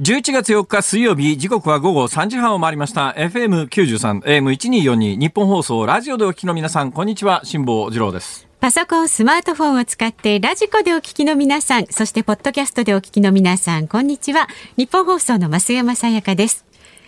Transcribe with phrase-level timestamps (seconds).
[0.00, 14.48] 11月4日水曜日時刻は午後3時半を回りました FM93 AM1242 ニッポン放送ラジオでお聞きの皆さんこんにちは辛坊治郎ですパソコン、スマートフォンを使ってラジコでお聞きの皆さん、そしてポッドキャストでお聞きの皆さん、こんにちは。
[14.76, 16.66] ニッポン放送の増山さやかです。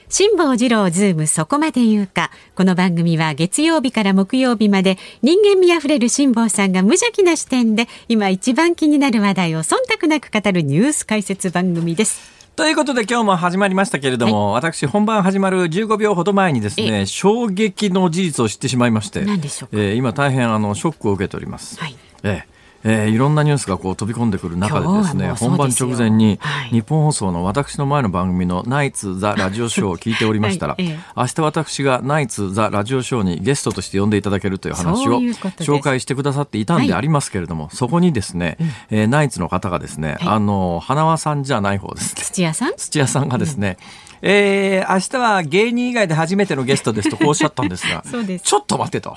[0.09, 2.31] 辛坊治郎ズームそこまで言うか。
[2.55, 12.42] この番組は月曜日から木曜日まで人間味あふれる辛坊さんが無邪気な視点で今一番気になる話題を忖度なく語るニュース解説番組です。
[12.55, 19.83] ということで今日も始まりましたけれども、私本番始まる15秒ほど前にですね衝撃の事実を知ってしまいまして何でしょうか？
[19.83, 21.97] えー今大変あのショックを受けております、はい。
[22.25, 22.52] ええ
[22.85, 26.69] えーいろんなニュースがこう飛び込んでくる中でですね本番直前にはい。
[26.71, 30.99] 日本放送の私の前の番組のナイツ・ザ・ラジオショーを聞いておりましたら、は いええ。
[31.17, 38.57] 明日私がナイツ・ザ・ラジオショーにゲストとして呼んでいただけるという話を紹介してくださっていたんでありますけれども、そこにですね、
[38.91, 40.35] えーナイツの方がですね、はい。
[40.35, 42.23] あの花輪さんじゃない方ですね。
[42.23, 42.75] 土屋さん？
[42.77, 43.77] 土屋さんがですね、
[44.25, 48.45] えー明日は芸人以外で初めてのゲストですとこうおっしゃったんですが です。
[48.45, 49.17] ちょっと待ってと。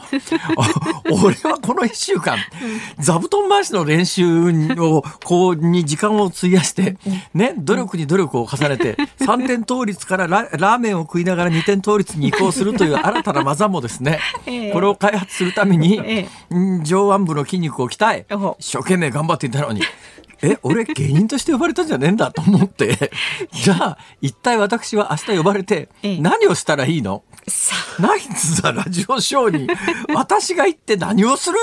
[1.11, 2.37] お 俺はこの1週間
[2.99, 4.47] 座布団回しの練習
[4.79, 6.97] をこうに時間を費やして
[7.33, 14.71] ね努力に努力を重ねて3点倒立からララーメンを食いながら2点倒立に移行するという新たな技もですね ええ。
[14.71, 16.27] これを開発するために
[16.83, 18.25] 上腕部の筋肉を鍛え
[18.59, 19.81] 一生懸命頑張っていたのに。
[20.41, 23.11] え、俺芸人として呼ばれたんじゃねえんだと思って、
[23.51, 26.17] じゃあ一体私は明日呼ばれてええ。
[26.19, 27.23] 何をしたらいいの？
[27.47, 29.67] さナイツ・ザ・ラジオショーに。
[30.15, 31.57] 私が行って何をする？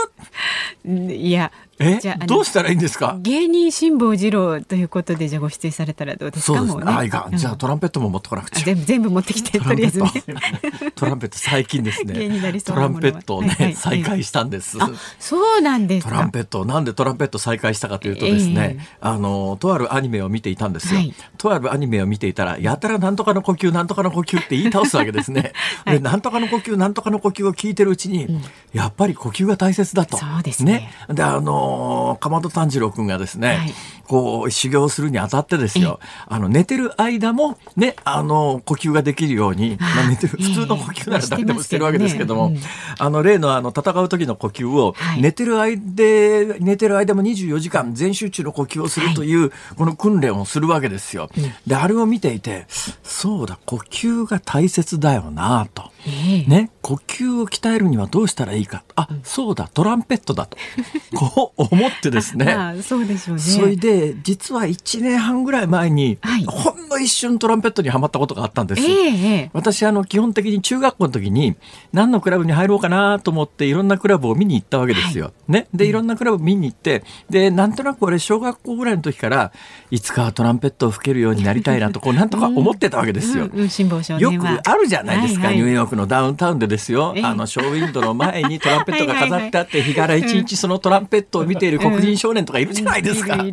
[0.86, 1.50] あ、いや、
[1.82, 1.98] え？
[2.00, 3.16] じゃあどうしたらいいんですか？
[3.20, 6.58] 芸人辛坊治郎ということでじゃあご出演されたらどうですか？
[6.58, 6.84] そうですね。
[6.86, 7.36] あ、いかん。
[7.36, 8.64] じゃあトランペットも持ってこなくあちゃ。
[8.64, 10.90] 全部全部持ってきてトとりあえずランペッね。
[10.90, 11.00] ト。
[11.02, 12.14] トランペット最近ですね。
[12.60, 14.78] トランペットをねはいはい、再開したんです。
[14.80, 16.10] あそうなんですか。
[16.10, 16.64] トランペット。
[16.64, 18.86] なんでトランペット再開したかというとですね、ええ。
[19.00, 21.14] あのとあるアニメを見ていたんですよ、はい。
[21.38, 25.52] とあるアニメを見ていたらやたらなんとかの呼吸なんとかの呼吸って言い倒すわけですね、
[25.84, 25.98] はい。
[25.98, 28.40] でなんとかの呼吸なんとかの呼吸を聞いてるうちに、
[28.72, 30.16] やっぱり呼吸が大切だと。
[30.16, 30.90] そうですね。
[31.08, 31.71] であの
[32.20, 33.74] 鎌田炭治郎君がですね、はい。
[34.04, 36.00] こう修行するにあたってですよ。
[36.26, 45.22] あの寝てる間もねあの呼吸ができるように、まあ、寝てるええ普通の呼吸なら誰でもしてるわけですけども、してますあの例のあの戦う時の呼吸をはい。
[45.22, 51.30] 寝てる間、寝てる間も24時間全集中の呼吸をするという、この訓練をするわけですよ。
[51.66, 52.66] で、あれを見ていて、
[53.02, 55.90] そうだ、呼吸が大切だよなと。
[56.06, 56.50] ええ。
[56.50, 58.82] ね、呼吸を鍛えるにはどうしたらいいか。
[58.96, 60.56] あ、そうだ、トランペットだと。
[61.14, 62.44] こう思ってですね。
[62.46, 63.42] ま あそうでしょうね。
[63.42, 66.44] それで、実は1年半ぐらい前に、はい。
[66.44, 68.82] ほんの一瞬トランペットにはまったことがあったんです。
[68.82, 69.50] ええええ。
[69.52, 71.56] 私あの基本的に中学校の時に
[71.92, 75.32] 何のクラブに入ろうかなと思っていろんなクラブを見に行ったわけですよ。
[75.48, 79.52] ね、でいろんなクラブ見に行ってでなんとなく俺小学校ぐらいの時から
[79.90, 83.48] いつかはトランペットを吹けるようになりたいなとこうなんとか思ってたわけですよ。
[83.52, 83.60] うん。
[83.60, 83.68] うん。
[83.68, 84.74] 辛抱少よくあ。
[84.74, 85.62] るじゃないですか、はいはい。
[85.62, 87.12] ニューヨークのダウンタウンでですよ。
[87.16, 87.24] ええ。
[87.24, 93.44] あのショーウィンドウの前にトランペットが飾ってあって日柄一日そのトランペットを見ている黒人少年とかいるじゃないですか、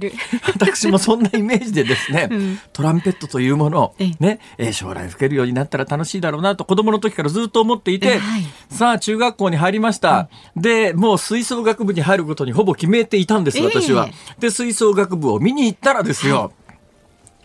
[0.54, 2.60] 私もそんなイメージでですね、うん。
[2.74, 4.12] トランペットというものをええ。
[4.20, 13.66] ね、えー将来吹けるようになったら楽しいだろうなと子供の時からずっと思っていて、はいさあ中学校に入りました、でもう吹奏楽部に入ることにほぼ決めていたんですええ。
[13.66, 14.10] 私は。
[14.40, 16.54] で吹奏楽部を見に行ったらですよ、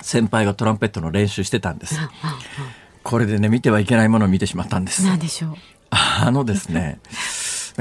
[0.01, 1.99] 先輩がトランペットの練習してたんです。
[3.03, 5.05] これでね見てはいけないものを見てしまったんです。
[5.05, 5.55] なんでしょう。
[5.91, 6.99] あのですね、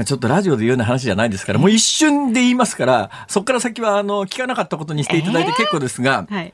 [0.02, 6.52] ちょっとラジオで言うような話じゃないですから、もう一瞬で言いますから、そこから先はあの聞かなかったことにしていただいて結構ですが、はい。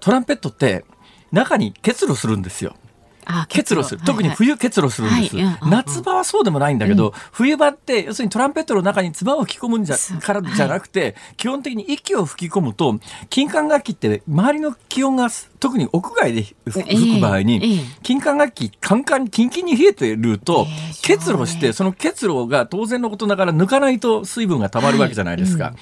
[0.00, 0.84] トランペットって
[1.30, 2.74] 中に結露するんですよ。
[3.30, 3.84] あ結露。
[3.84, 4.00] する。
[4.04, 5.36] 特に冬結露するんです。
[5.62, 12.98] 夏場はそうでもないんだけど、冬場って、要するにトランペットの中に唾を吹き込むんじゃからじゃなくて、基本的に息を吹き込むと、
[13.28, 15.28] 金管楽器って周りの気温が、
[15.58, 17.84] 特に屋外で吹く場合に、ええ。
[18.02, 25.74] 金管楽器、カンカン、キンキンに冷えてるとええ、結露して、その結露が当然のことながら抜かないと水分が溜まるわけじゃないですか。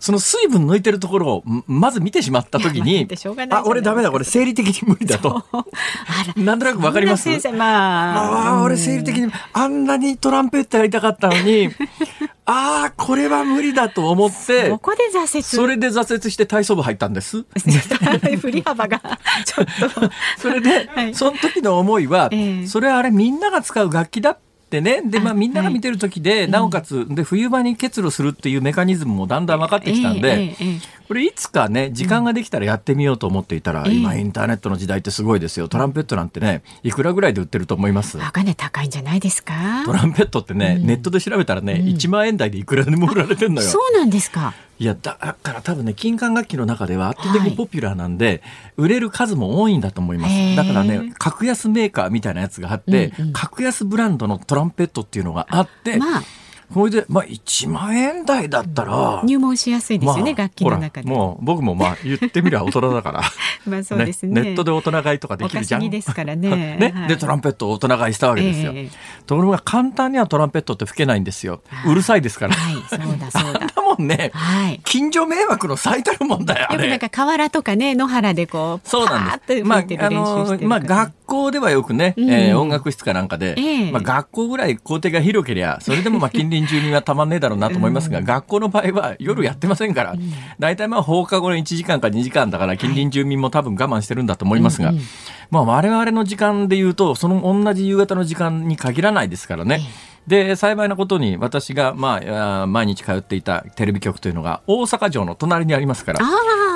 [0.00, 3.08] その水分抜いてるところをんまず見てしまったときいやに
[3.48, 5.44] まあ俺ダメだ、これ生理的に無理だと。
[6.36, 7.28] なんとなくわかります？
[7.50, 11.68] まあああ、俺生理的にあんなにトランペットやりたかったのに、
[12.46, 15.42] ああ、これは無理だと思ってこ、こで挫折。
[15.42, 17.44] それで挫折して体操部入ったんです。
[18.40, 18.98] 振り幅が
[19.44, 20.10] ちょっと。
[20.38, 24.47] それで、はいその時の思いは、ええそれはあれみんなが使う楽器だって
[24.80, 25.02] ね。
[25.04, 30.54] で、まああみんなが見てる時で、なおかつ、で、冬場に結露するっていうメカニズムもだんだん分かってきたんで、
[31.08, 35.68] これいつかね、時間ができたらやってみようと思っていたら、ええ今インターネットの時代ってすごいですよ。
[35.68, 38.18] トランペットなんてね、いくらぐらいで売ってると思います？
[38.18, 39.84] えお金高いんじゃないですか？
[39.86, 40.86] トランペットってね、うん。
[40.86, 43.68] ネットで調べたらね、1万円台でいくらでも売られてんのよ。
[43.68, 44.54] そうなんですか。
[44.80, 47.50] いや、だから多分ね、金管楽器の中では圧倒的はい。
[47.50, 48.42] にポピュラーなんで、
[48.76, 50.56] 売れる数も多いんだと思います。
[50.56, 53.32] だからね、格安メーカーみたいなやつがあって、うんうん。
[53.32, 56.22] 格安ブランドのトラランペットっていうのがあって、まあ、
[56.72, 61.08] それで、まあ、1万円台だったら、入門しやすいですよね、まあ楽器の中で。
[61.08, 63.22] もう僕もまあ言ってみりゃ大人だから。
[63.66, 64.42] まあそうですね。
[64.42, 65.90] ネットで大人買いとかできるじゃん。
[65.90, 66.48] ですからね
[66.78, 68.72] ねはいで、トランペットを大人買いしたわけですよ。
[68.74, 71.60] ええところが簡単にはトランペットって吹けないんですよ。
[71.86, 72.54] うるさいですから。
[72.54, 73.60] はい、そうだそうだ。
[73.60, 74.80] あんなもんね、はい。
[74.84, 76.68] 近所迷惑の最たるもんだよ。
[76.72, 79.64] よくなんか河原とかね、野原でこう、そうなんです。
[79.64, 90.14] まあ、あの、まあ、学校ではよくね、うんえー音楽室かなんかで、ええまあ、学校ぐらい校庭が広けりゃ、それでもまあ、近隣住民はたまんねえだろうなと思いますが、学校の場合は夜やってませんから、
[90.58, 94.92] 大体まあ、放課後の1時間か2時間だから、近隣住民も多分我慢してるんだと思いますが、
[95.50, 99.80] まあ、我々の時間で言うと、その同じ夕方の時間に限らないですからね。
[100.28, 102.20] で、幸いなことに私が、ま
[102.62, 106.20] あ毎日通っていたテレビ局というのが大阪城の隣にありますから。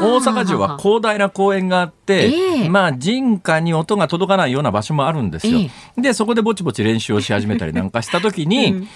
[0.01, 2.69] 大阪城は広大な公園があって、ええ。
[2.71, 5.59] まあ人家に音が届かないような場所もあるんですよ。
[5.99, 6.01] え。
[6.01, 8.89] で、そこでぼちぼち練習をし始めたりなんかした時に、うん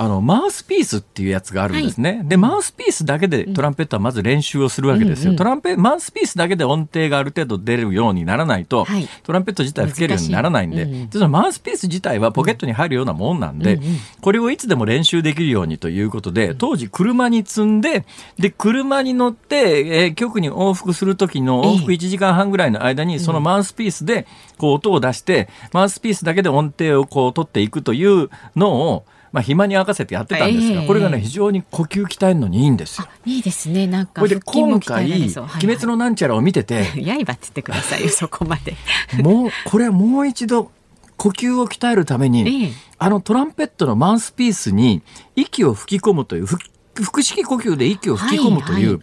[0.00, 2.22] あの、マウスピースっていうやつがあるんですね。
[2.24, 5.30] で、マウスピースだけでトランペットはまず練習をするわけですよ。
[5.30, 9.08] うんうんトランペ、マウスピースだけで音程がある程度出るようにならないと、はい。
[9.24, 11.10] トランペット自体吹けるようにならないんで、うんうん。
[11.10, 13.96] でそのマウスピース自体はポケットに入るようなもんなんで、うんうん。
[14.20, 18.04] これをいつでも練習できるようにということで、当時車に積んで、
[18.38, 21.98] で、車に乗って、えー局に往復する時の往復ええ。
[21.98, 24.26] 1時間半ぐらいの間に、そのマウスピースで、
[24.58, 33.06] こう音を出して、マウスピースだけで音程をこう取っていくというのを、まあ、暇に明かせてやってたんですが、ええこれがね、非常に呼吸鍛えるのにいいんですよ。
[33.08, 33.86] あいいですね。
[33.86, 35.12] なんかこれで今回。
[35.12, 38.76] 鬼滅のなんちゃらを見てて、 刃って言ってくださいよ、 そこまで。
[39.22, 40.70] もう、これはもう一度、
[41.16, 45.02] 呼吸を鍛えるために、ええあのトランペットのマウスピースに
[45.36, 46.58] 息を吹き込むという、ふ
[47.04, 49.00] 腹式呼吸で息を吹き込むという、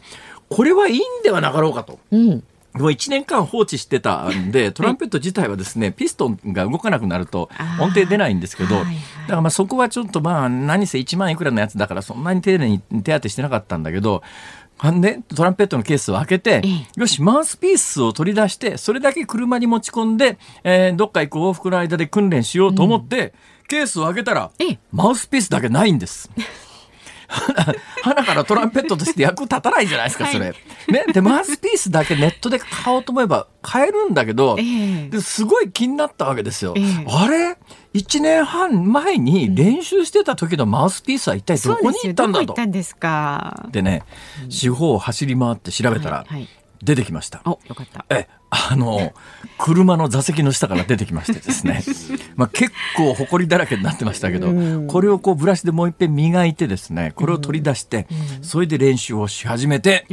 [0.49, 1.99] これはいいんではなかろうかと。
[2.11, 2.43] うん。
[2.75, 7.49] もう1年間放置してたんで、トランペット自体はですね、ピストンが動かなくなると
[7.79, 8.95] 音程出ないんですけど、はいはい。
[8.95, 14.23] だからまあそこはちょっとまあ何せ1万いくらのやつだからそんなに丁寧に手当てしてなかったんだけど、
[14.93, 23.33] ね、トランペットのケースを開けて、えよし、マウスピースを取り出して、それだけ車に持ち込んで、えーどっか行く往復の間で訓練しようと思って、
[23.69, 26.29] ケースを開けたらええ、マウスピースだけないんです。
[28.03, 30.53] 花からトランペットとして役立たないじゃないですか、それ。
[30.87, 31.05] ね。
[31.11, 34.63] で、マウスピースだけネットで買おうと思えば買えるんだけど、え
[35.07, 36.73] えですごい気になったわけですよ。
[36.77, 37.57] ええあれ
[37.93, 42.45] ?1 年半前に練習してた時のマウスピースは一体どこに行ったんだと。
[42.45, 43.67] 行ったんですか。
[43.71, 44.03] でね、
[44.49, 46.47] 四方を走り回って調べたらはいはい
[46.83, 47.41] 出てきました。
[47.45, 48.05] お、よかった。
[48.09, 49.13] え、あの、
[49.57, 51.83] 車の座席の下から出てきましてですね。
[52.35, 58.07] まあ結構埃だらけになってましたけど、うんこれをこうブラシでもう一遍磨いてですね、これを取り出して、
[58.41, 60.05] それで練習をし始めて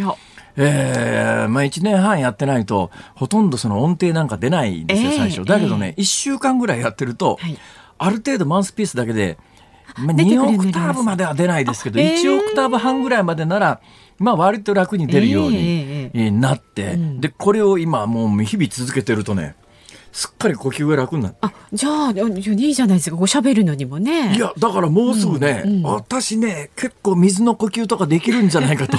[0.57, 5.45] えーまあ1年半やってないと、ほとんどその音程なんか出ないんですよ、ええ最初。
[5.45, 7.59] だけどね、1週間ぐらいやってると、はい
[8.03, 9.39] ある程度マウスピースだけで、
[9.97, 13.81] まあ、2出てくるようオクターブまでは出ないですけど、あええ1オクターブ半ぐらいまでなら、
[14.23, 16.11] まあ割と楽に出るように、
[16.41, 17.21] なって、ん。
[17.21, 19.57] で、これを今もう日々続けてるとね、
[20.13, 21.39] すっかり呼吸が楽になって。
[21.41, 23.17] あ、じゃあ、いいじゃないですか。
[23.17, 24.35] ご喋るのにもね。
[24.37, 28.99] いや、だからもうすぐね、うんうん私ね、結構水の呼吸とかできるんじゃないかと。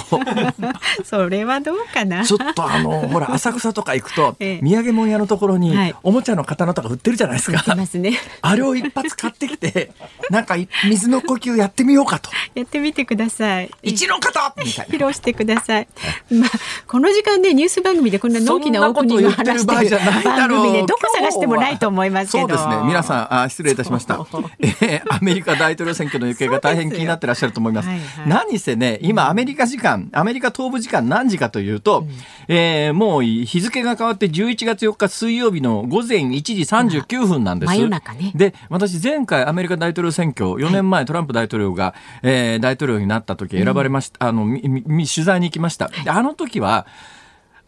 [1.06, 2.26] それはどうかな。
[2.26, 7.76] ちょっとあの、ほら、浅草とか行くと、 ええ土産物屋のところにはい、おもちゃの刀とか売ってるじゃないですいか。
[7.76, 8.18] ますね。
[8.42, 9.92] あれを一発買ってきて、
[10.30, 12.30] なんかい水の呼吸やってみようかと。
[12.56, 13.72] やってみてください。
[13.84, 14.98] 一の方みたいな披。
[14.98, 15.88] 露してください。
[16.32, 16.50] まあ、
[16.88, 22.48] この時間ね、ニュース番組でこんなのんきなオープニングを話してる番組ね、どこ探してもないと思いますけど。
[22.48, 22.76] そうですね。
[22.86, 24.16] 皆さん、あ失礼いたしました。
[24.60, 27.86] えーアメリカ大統領選挙の行方が大変気になってらっしゃると思います。
[27.88, 32.06] すよはい何せね、今アメリカ時間、アメリカ東部時間何時かというと、
[32.48, 37.70] えーもう日付が変わって11月4日水曜日の午前1時39分なんです。
[37.70, 45.90] 真夜中ねで、私前回アメリカ大統領選挙、4年前トランプ大統領が、えー大統領になった時選ばれました、あの、みみみ取材に行きました。
[46.04, 46.86] であの時は、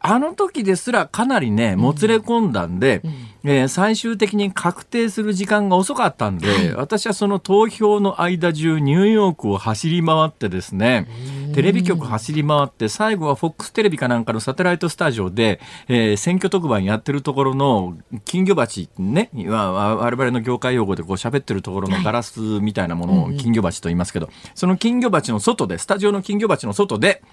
[0.07, 3.01] あの時ですらかなりね、もつれ込んだんで、
[3.43, 11.07] えー最終的に確定する時間が遅かったんで、私はその投票の間中ニューヨークを走り回ってですね、
[11.53, 27.24] テレビ局走り回って、最後は FOX テレビかなんかのサテライトスタジオで、えー選挙特番やってるところの金魚鉢ね、我々の業界用語でこう喋ってるところのガラスみたいなものを金魚鉢と言いますけど、その金魚鉢の外で、スタジオの金魚鉢の外で、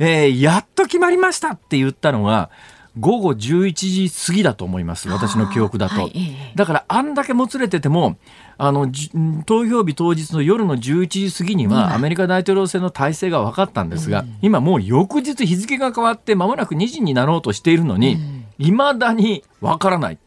[0.00, 2.50] えーやっと決まりましたって言ったのが、
[2.98, 5.08] 午後11時過ぎだと思います。
[5.08, 6.00] 私の記憶だと。
[6.00, 6.20] はいえ
[6.52, 8.16] えだから、あんだけもつれてても、
[8.58, 9.10] あの、じ
[9.46, 18.18] 投票日当日の夜の11時過ぎには、アメリカ大統領選の体制が分かったんですが、今もう翌日日付が変わって間もなく2時になろうとしているのに、
[18.58, 20.18] 未だに分からない。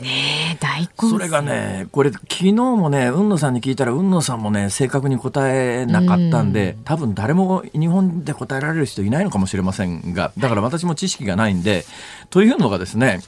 [0.00, 11.84] ねえ大混戦それがね、これ、昨日もね、海野さんに聞いたら、海野さんもね、正確に答えなかったんで、多分誰も日本で答えられる人いないのかもしれませんが、だから私も知識がないんで、
[12.30, 13.20] というのがですね、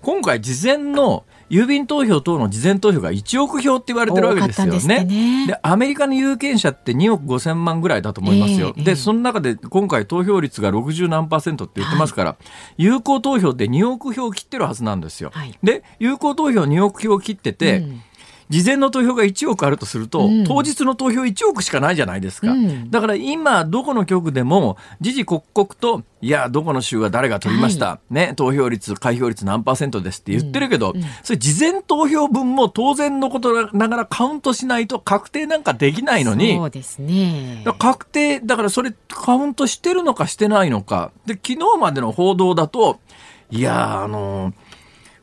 [0.00, 5.58] 今回事前の郵便投票等の事前投票が1億票って言われてるわけですよ多かったんでね。
[5.62, 8.72] アメリカの有権者って2億5千万ぐらいだと思いますよ。
[8.76, 12.36] ええで、その中で今回投票率が60何パーセントって言ってますから、
[12.76, 15.30] 有効投票で2億票を切ってるはずなんですよ。
[15.32, 18.02] はいで、有効投票2億票を切ってて、うん
[18.48, 20.44] 事前の投票が1億あるとすると、うん。
[20.44, 22.52] 当日の投票1億しかないじゃないですか。
[22.52, 22.90] うん。
[22.90, 37.64] だから今、どこの局でも、時々刻々と、いや、どこの州は誰が取りました、ね、投票率、開票率何パーセントですって言ってるけど、それ事前投票分も当然のことながらカウントしないと確定なんかできないのに、そうですね。
[37.78, 41.10] 確定、だからそれカウントしてるのかしてないのか。
[41.26, 43.00] で、昨日までの報道だと、
[43.50, 44.65] いやー、あのー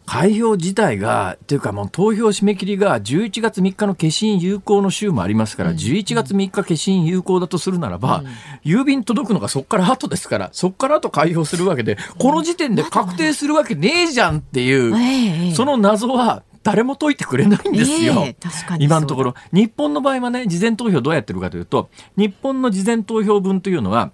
[0.05, 8.23] 開票自体が、っていうかもう投票締め切りが11月3日の消印有効の週もありますから、11月3日消印有効だとするならば、
[8.63, 18.23] 郵便届くのがそこから後ですから、そこから後開票するわけで、この時点で確定するわけねえじゃんっていう、ええその謎は誰も解いてくれないんですよ。
[18.25, 19.35] ええ確かに今のところ。
[19.51, 24.11] 日本の場合はね、事前投票どうやってるかというと、日本の事前投票分というのは、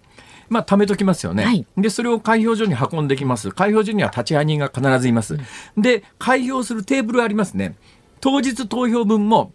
[0.49, 1.43] まあ、貯めときますよね。
[1.43, 3.51] はいで、それを開票所に運んできます。
[3.51, 5.37] 開票所には立ち会い人が必ずいます。
[5.77, 7.75] で、開票するテーブルありますね。
[8.21, 9.53] 当日投票分も、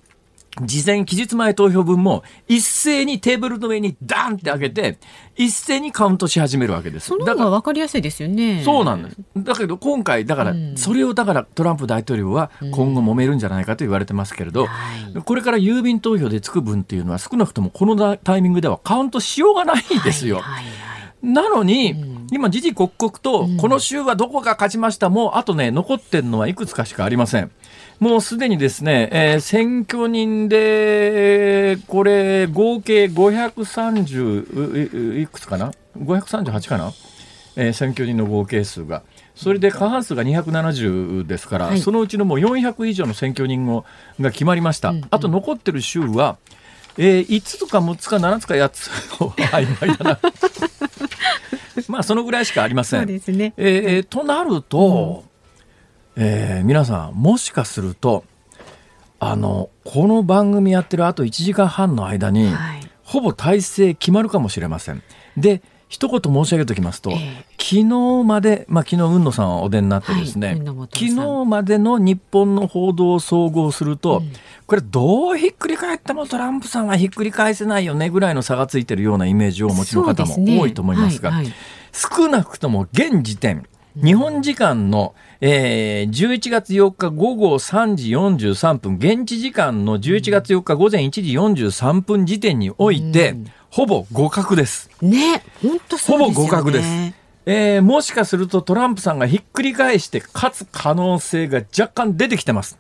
[0.62, 4.98] 事前期日前投票分も一斉にテーブルの上にダンって上げて
[5.36, 7.08] 一斉にカウントし始めるわけです。
[7.08, 9.16] そのだから方が分かりやすいですよねそうなんです。
[9.36, 14.76] だけど今回、だからうん、それをだからトランプ大統領は今後揉めるんじゃないかと言われてますけれど、は
[15.18, 20.36] いこれから郵便投票でつく分っていうのは少なくともこのタイミングではカウントしようがないんですよ。
[20.36, 20.94] はいはいはい
[21.24, 27.50] なのに、うん今、時々刻々と、この州はどこが勝ちました、もうあとね、残ってるのはいくつかしかありません。
[28.00, 36.92] もうすでにですね、えー選挙人で、これ、合計530、いいくつかな ?538 かな、
[37.56, 39.02] えー選挙人の合計数が。
[39.34, 43.84] それで過半数が270ですから、はいそのうちのもう400以上の選挙人を
[44.20, 44.90] が決まりました。
[44.90, 46.36] うんうんあと残ってる州は、
[46.98, 50.20] えー5つか6つか7つか8つ曖昧だな。
[51.88, 52.96] まあそのぐらいしかありませ。
[52.96, 55.24] そうんですねえーえーとなると、
[56.16, 58.24] えー皆さんもしかすると
[59.18, 62.80] あのこの番組やってるあと1時間半の間に、はい。
[63.04, 65.02] ほぼ体制決まるかもしれません。
[65.36, 67.44] で一言申し上げておきますと、ええ。
[67.52, 74.32] 昨日まで、まあ、昨日海野さんはお出になってですね、はい昨日までの日本の報道を総合すると、うん。
[74.66, 81.54] これどうひっくり返ってもトランプさんはひっくり返せないよねぐらいの差がついてるようなイメージをお持ちの方も多いと思いますが、はいはい。
[81.92, 91.22] 少なくとも現時点、日本時間の、えー11月4日午後3時43分、現地時間の11月4日午前1時
[91.70, 94.88] 43分時点において、うんほぼ互角です。
[95.02, 102.78] ね本当そうですよねほぼ互角ですえーもしかするとトランプさんがひっくり返して勝つ可能性が若干出てきてます。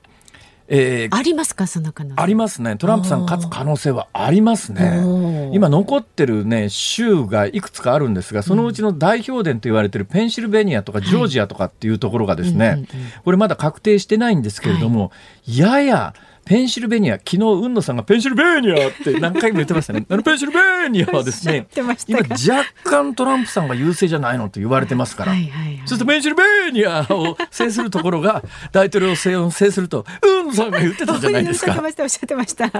[0.76, 2.22] えーありますかその可能性？
[2.22, 2.76] ありますね。
[2.76, 4.80] トランプさん勝つ可能性はありますおね。
[4.82, 5.50] ー。
[5.52, 12.86] 今残ってるね、州がいくつかあるんですが、そのうちの代表伝と言われてるペンシルベニアとかジョージアとかっていうところがですね、
[13.24, 15.12] これまだ確定してないんですけれども、
[15.46, 16.14] やや
[16.46, 20.04] ペンシルベニア、昨日、海野さんがペンシルベニアって何回も言ってましたね。
[20.08, 25.32] あのペンシルベニアはですね今若干トランプさんが優勢じゃないのと言われてますから。
[25.32, 31.72] はいはいはいそうするとペンシルベニアを制するところが大統領選を制すると、海野さんが言ってたじゃないですか。
[31.72, 32.70] おっしゃってましたおっしゃってました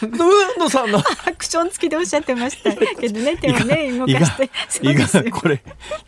[0.00, 1.02] 海野さんのア
[1.32, 5.62] クション付きでおっしゃってましたけどね 手をね動かしていですよがこれ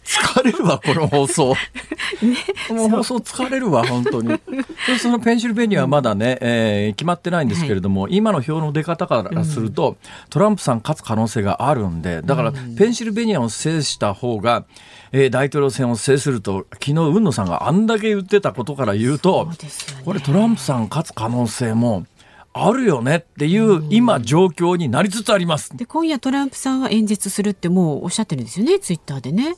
[0.04, 1.54] 疲れるわこの放送。
[2.68, 4.40] この放送疲れるわ本当に。
[4.86, 9.96] そ そのペンシルベニアはまだね、えー決まってないんですけれども、はい、今の票の出方からすると、うん、
[10.30, 14.64] トランプさん勝つ可能性があるんで、だから、ペンシルベニアを制した方が、
[15.12, 19.56] えー、大統領選を制すると、昨日、海野さんがあんだけ言ってたことから言うと、うね、
[20.04, 22.06] これトランプさん勝つ可能性も、
[22.54, 25.74] あるよねっていう今状況になりつつあります。
[25.76, 29.56] で今夜トランプさんは演説するってもうおっしゃってるんですよねツイッターでね。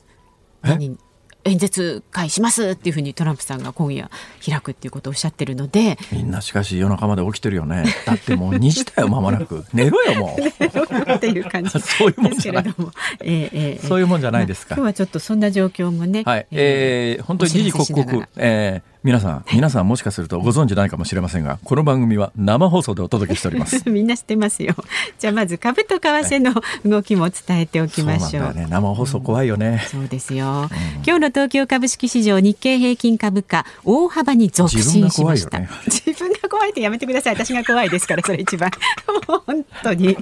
[1.45, 4.09] 演説会しますっていうふうにトランプさんが今夜
[4.43, 5.97] 開くっていうことをおっしゃってるので。
[6.11, 7.85] みんなしかし夜中まで起きてるよね。
[8.05, 9.63] だってもう2時だよ間もなく。
[9.73, 11.11] 寝ろよもう。
[11.13, 23.83] っていう感じ そういうもんじゃない、えーえー、そういうもんじゃないですか、まあ、今日はちょっとそんな状況もね、はい、えー、本当に時々刻々、えー皆さん、皆さんもしかするとご存知ないかもしれませんが、この番組は生放送でお届けしております。
[23.87, 24.73] みんな知ってますよ。
[25.19, 28.51] じゃあまず株と為替の動きも伝えておきましょう。
[28.51, 30.69] うね、生放送怖いよね、うん、そうですよ、うん、
[31.05, 35.59] 今日の東京株式市場日経平均株価大幅に続伸しました。
[35.85, 37.35] 自分が 怖いってやめてください。
[37.35, 38.71] 私が怖いですからそれ一番。
[39.27, 40.17] 本当に。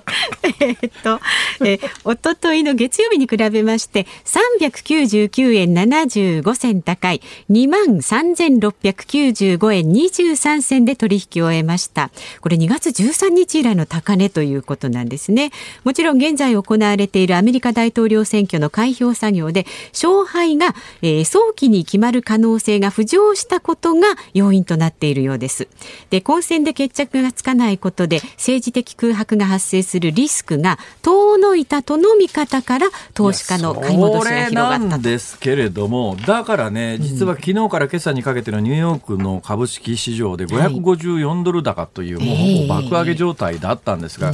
[0.59, 1.19] え、っと、
[1.61, 12.11] えー、一昨日の月曜日に比べまして399円75銭高い2万3695円23銭で取引を終えました
[12.41, 15.51] これ2月13日以来の高値ということなんですね
[15.83, 25.67] もちろん現在行われているアメリカ大統領選挙の開票作業で勝敗が、えー、早期に決まる可能性が浮上したことが要因となっているようです
[26.09, 34.97] で混戦で決着がつかないことで政治的空白が発生するリスクが遠のいたとの見方から投資家の買い戻しが広がった。
[34.97, 44.31] ですけれどもだからね実は昨日から今朝にかけてのニューヨークの株式市場で554ドル高という、もう爆上げ状態だったんですが、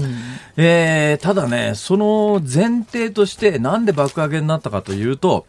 [0.58, 5.46] えー、ただね、その前提としてなんで爆上げになったかというと、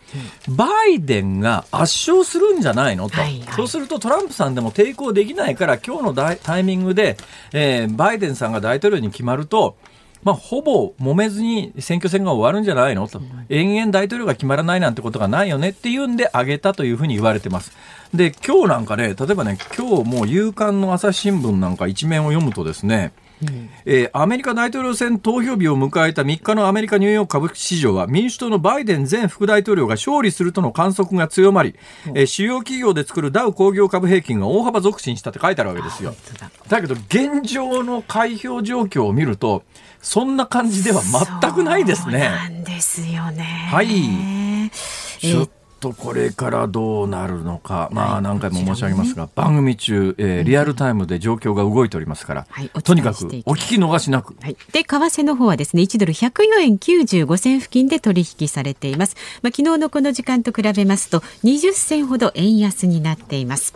[0.48, 3.16] バイデンが圧勝するんじゃないのと、
[3.56, 7.16] そうするとトランプさんでも抵抗できないから今日のタイミングで、
[7.52, 9.76] えー、バイデンさんが大統領に決まると、
[10.22, 17.72] まあ、ほぼ揉めずに選挙戦が終わるんじゃないのと、延々大統領が決まらないなんてことがないよねっていうんで上げたというふうに言われてます。
[18.14, 23.12] で、今日なんかね、例えばね、今日もう夕刊の朝日新聞なんか一面を読むとですね、
[23.84, 31.74] えー、アメリカ大統領選投票日を迎えた3日のアメリカニューヨーク株式市場は民主党のバイデン前副大統領が勝利するとの観測が強まり、
[32.08, 36.14] えー、主要企業で作るダウ工業株平均が大幅続伸したって書いてあるわけですよ。
[36.68, 39.62] だけど現状の開票状況を見ると
[40.02, 42.62] そんな感じでは全くないですね。
[42.66, 43.68] ですよね。
[43.70, 44.70] はい。
[45.20, 52.46] ちょっとこれからどうなるのか、まあ何回も申し上げますが、番組中、えー、リアルタイムで状況が動いておりますから、
[52.84, 54.36] とにかくお聞き逃しなく。
[54.40, 59.16] はい、で、為替の方はですね、1ドル104円95銭付近で取引されています。
[59.42, 63.74] まあ昨日のこの時間と比べますと、20銭ほど円安になっています。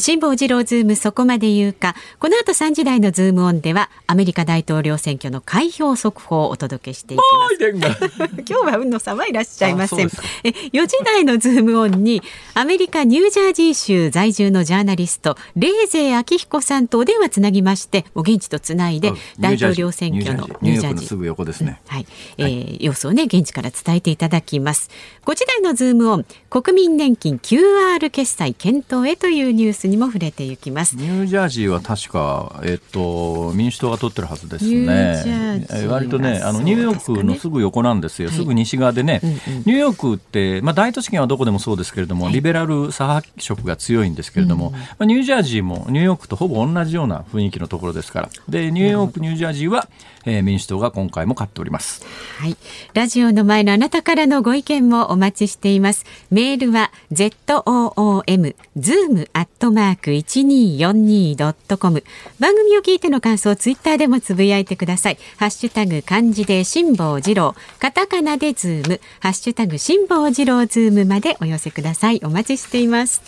[0.00, 1.94] 辛坊治郎ズームそこまで言うか。
[2.18, 8.02] この後3時台のズームオンでは、アメリカ大統領選挙の開票速報をお届けしていきます。
[8.48, 10.08] 今日は海野さんはいらっしゃいません。
[10.44, 12.22] え4時台のズームオンに、
[12.54, 21.08] アメリカニュージャージー州在住のジャーナリスト、レーゼー明彦さんとお電話つなぎまして、お現地とつないで、大統領選挙のニュージャージー。
[21.08, 21.80] すぐ横ですね。
[21.86, 22.06] はい。
[22.38, 24.90] えー、様子をね、現地から伝えていただきます。
[25.26, 35.66] 5時台のズームオン、国民年金 QR 決済検討へというニュースにも触れていきますニュージャージーは確か、えっと、民主党が取ってるはずですね。
[35.88, 48.28] 割とねあのニューヨークのすぐ横なんですよ、はい、すぐ西側でね、うんうん、ニューヨークって、まあ、大都市圏はどこでもそうですけれども、はい、リベラル左派色が強いんですけれども、うん、まあ、ニュージャージーもニューヨークとほぼ同じような雰囲気のところですから。
[48.48, 49.88] でニューヨークニュージャージーは、
[50.24, 52.04] えー、民主党が今回も勝っております、
[52.38, 52.56] はい、
[52.94, 56.04] ラジオの前のあなたからのご意見もお待ちしています。
[56.30, 62.04] メールは ZOOM zoom アットマーク 1242.com
[62.38, 65.18] 番組を聞いての感想ツイッターでもつぶやいてください。
[65.38, 67.54] ハッシュタグ漢字で辛坊治郎。
[67.78, 69.00] カタカナでズーム。
[69.20, 72.20] ハッシュタグ辛坊治郎ズームまでお寄せください。
[72.22, 73.22] お待ちしています。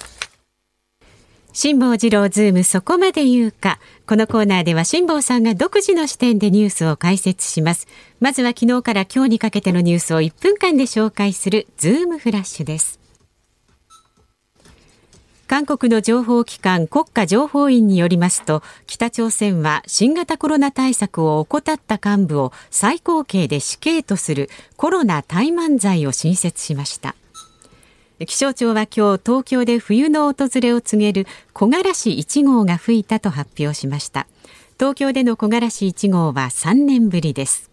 [1.57, 3.79] 辛坊治郎ズームそこまで言うか。
[4.09, 7.87] このコーナーでは辛坊さんが独自の視点でニュースを解説します。
[8.19, 13.04] まずは昨日から今日にかけてのニュースを1分間で紹介するズームフラッシュです。
[15.47, 27.15] 韓国の情報機関国家情報院によりますと北朝鮮は新型コロナ対策を怠った幹部を最高刑で死刑とするコロナ怠慢罪を新設しました。
[28.27, 34.27] 気象庁は今日東京で冬の訪れを告げる木枯らし1号が吹いたと発表しました。
[34.79, 37.71] 東京での木枯らし1号は3年ぶりです。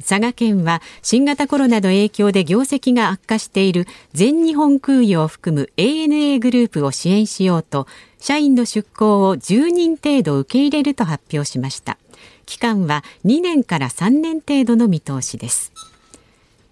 [0.00, 7.86] 佐賀県は新型コロナの影響で業績が悪化している全日本空輸を含む ANA グループを支援しようと
[8.18, 11.98] 社員の出向を10人程度受け入れると発表しました。
[12.46, 15.72] 期間は2年から3年程度の見通しです。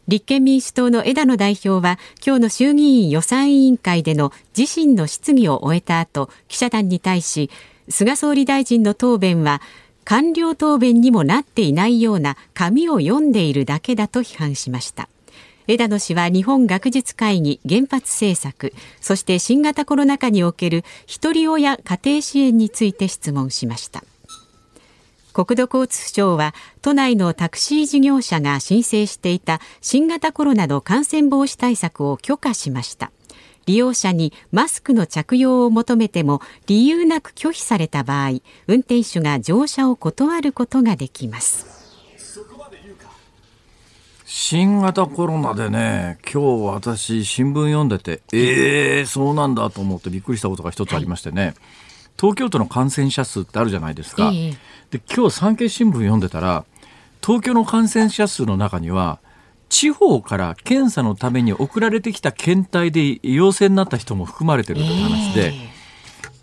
[0.09, 7.51] 立憲民主党の枝野代表は今日の衆議院予算委員会での自身の質疑を終えた後記者団に対し
[7.89, 9.61] 菅総理大臣の答弁は
[10.05, 15.09] 官僚答弁にもなっていないような紙を読んでいるだけだと批判しました。
[15.69, 24.03] 枝野氏は日本学術会議原発政策そして新型コロナ禍におけるひとり親家庭支援について質問しました。
[25.33, 33.12] 国土交通省は都内のタクシー事業者が申請していた新型コロナの感染防止対策を許可しました。
[33.67, 41.83] 利用者にマスクの着用を求めても理由なく拒否された場合運転手が乗車を断ることができます。
[44.35, 51.55] 新型コロナでね、今日私新聞読んでて、ええー、そうなんだと思ってびっくりしたことが一つありましてね、はい、
[52.19, 54.31] 東京都の感染者数ってあるじゃないですか。
[54.33, 54.57] えー、
[54.91, 56.65] で、今日産経新聞読んでたら、
[57.23, 59.21] 東京の感染者数の中には、
[59.73, 65.55] 地方から検査のために送られてきた検体で陽性になった人も含まれてるという話で、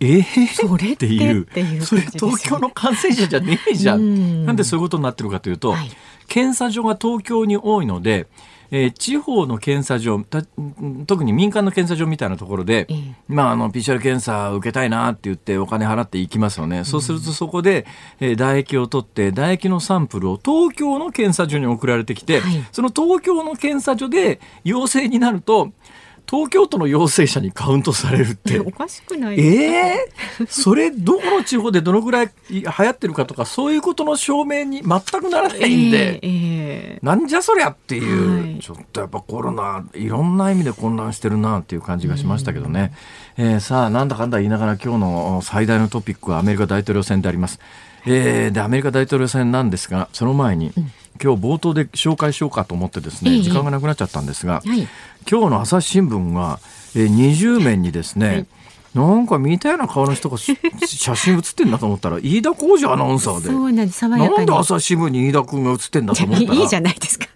[0.00, 1.46] えー、えー、それっていう
[1.80, 4.44] それ東京の感染者じゃねえじゃん。
[4.46, 5.90] なんでそういうことになってるかというと、はい、
[6.26, 8.26] 検査所が東京に多いので、
[8.70, 10.24] えー、地方の検査所
[11.06, 17.86] 特に民間の検査所みたいなところで、えー、まあ、あの PCR 検査受けたいなって言ってお金払って行きますよね、うん、そうするとそこで、
[18.20, 25.72] えー、唾液を取って唾液のサンプルを東京の検査所に送られてきて、はい、その東京の検査所で陽性になると
[26.30, 28.60] 東京都の陽性者にカウントされるって。
[28.60, 30.44] おかしくないですか？
[30.44, 36.30] えー、それどこの地方でどのぐらい流行ってるかとかそういうことの証明に全くならないんで、えー
[36.92, 42.92] えー、なんじゃそりゃっていう、はい、ちょっとやっぱコロナいろんな意味で混乱してるなっていう感じがしましたけどね、
[43.36, 47.58] うん、えー、さあなんだかんだ言いながら今日の最大のトピックはアメリカ大統領選であります。
[48.06, 54.88] えー、でアメリカ大統領選なんですがその前に、うん今日冒頭で紹介しようかと思ってですね、時間がなくなっちゃったんですが、はい、
[55.30, 56.58] 今日の朝日新聞が、
[56.96, 58.46] えー、20面にですね、はい。
[58.94, 60.56] なんか見たような顔の人が 写
[61.14, 63.48] 真写ってんだと思ったら飯田浩二アナウンサーで。
[63.48, 66.54] そうなんでなんで朝日新聞に飯田君が写ってんだと思ったら。
[66.58, 67.26] いいじゃないですか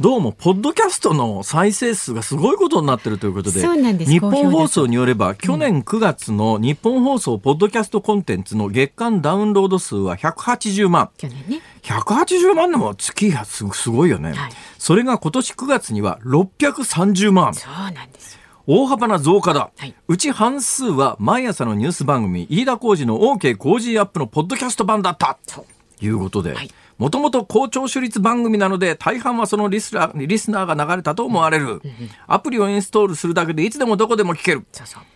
[0.00, 11.10] どうも、ポッドキャストの再生数がすごいことになってるということで、で日本放送によれば、去年9月の日本放送ポッドキャストコンテンツの月間ダウンロード数は180万。
[11.16, 11.60] 去年ね。
[11.82, 17.54] 180万でも月がすごいよね、はい、それが今年9月には630万。
[17.54, 25.38] そうなんです大幅な増加だ、はい、うち半数は毎朝のニュース番組飯田浩二の OK 工事アップのポッドキャスト版だった。
[25.46, 25.66] と
[26.00, 26.56] いうことで、
[26.98, 31.82] もともと高聴取率番組なので大半はそのリスナーリスナーが流れたと思われる、
[32.26, 34.64] アプリをインストールするだけでいつでもどこでも聞ける。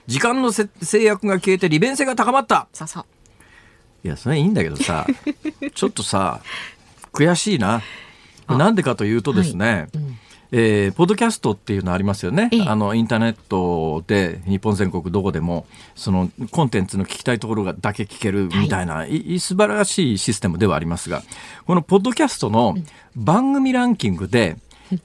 [0.07, 0.69] 時間の制
[1.03, 2.69] 約が消えて利便性が高まった。
[4.05, 5.07] いやそれいいんだけどさ
[5.75, 6.41] ちょっとさ
[7.13, 7.83] 悔しいな。
[8.49, 9.89] なんでかというとですね、はい。
[9.95, 10.19] うん
[10.51, 21.23] えー、ポッドキャストっていうのありますよね、あのインターネットで日本全国どこでもそのコンテンツの聞きたいところがだけ聞けるみたいな、はい、素晴らしいシステムではありますが
[21.67, 22.77] このポッドキャストの
[23.15, 24.57] 番組ランキングで、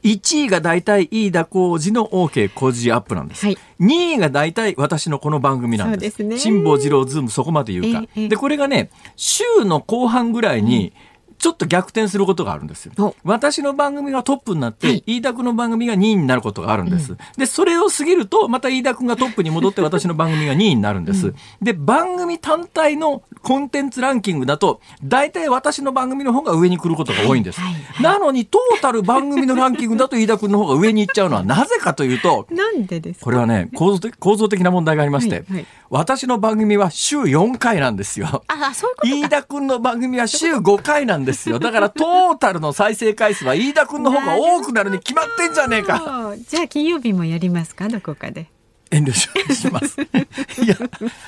[0.03, 6.39] 1位が大体飯田浩二の OK 工事アップなんです、はい、2位が大体私のこの番組なんです。
[6.39, 11.12] 辛坊治郎ズームそこまで言うか、えー、でこれがね週の後半ぐらいに、うん
[11.43, 13.15] ちょっと逆転することがあるんですよ。
[13.25, 17.11] 私の番組がトップになって、はい、飯田君の番組が2位になることがあるんです。
[17.11, 21.27] うん、で、それを過ぎると、また飯田君がトップに戻って 私の番組が2位になるんです。
[21.27, 27.59] うん、で、番組単体のコンテンツランキングだと、大体私の番組の方が上に来ることが多いんです。
[27.59, 27.73] はい。
[27.73, 35.43] はい、なのに、トータル番組のランキングだと飯田君の方が上に行っちゃうのはなぜかというと、なんでですこれはね、構造的構造的な問題がありまして、
[35.89, 38.43] 私の番組は週4回なんですよ。
[38.47, 41.59] あ、そういうこと飯田君の番組は週5回なんですよ。
[41.59, 46.33] だからトータルの再生回数は飯田君の方が多くなるに決まってんじゃねえか。
[46.47, 47.87] じゃあ金曜日もやりますか？
[47.89, 48.47] どこかで。
[48.93, 49.27] 遠慮し
[49.71, 49.99] ます。
[50.01, 50.77] いや、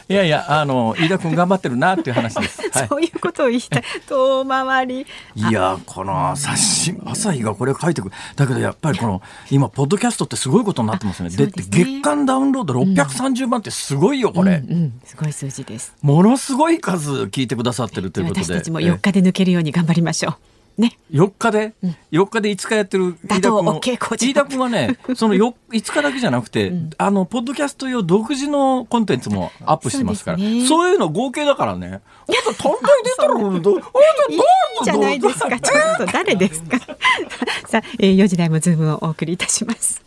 [0.10, 2.62] いやいや、あの、飯田君頑張ってるなっていう話です。
[2.72, 3.84] はい、そういうことを言いたい。
[4.08, 5.08] 遠回り。
[5.36, 8.14] いや、この朝日、朝日がこれ書いてくる。
[8.36, 11.30] だけど、やっぱりこの、今、ポッドキャストってすごいことになってますね。
[11.30, 15.02] で、ね、月間ダウンロード630万ってすごいよ、これ、うんうん。
[15.04, 15.94] すごい数字です。
[16.02, 18.46] ものすごい数聞いてくださってるということで。
[18.46, 20.55] 私たちも4日で抜けるように頑張りましょう。
[20.78, 20.98] ね。
[21.12, 21.74] 4日で、
[22.12, 33.82] 4日で5日やってる飯田君打倒を OK コーチ飯田君はね、その 4, 5日だけじゃなくて、あの、ポッドキャスト用独自のコンテンツもアップしてますから、そうねいうの合計だからね、あと単体出たら、ど
[34.84, 35.60] じゃないですか。
[35.60, 36.78] ちょっと誰ですか？
[37.68, 40.02] さあ、えー、4時台もズームをお送りいたします。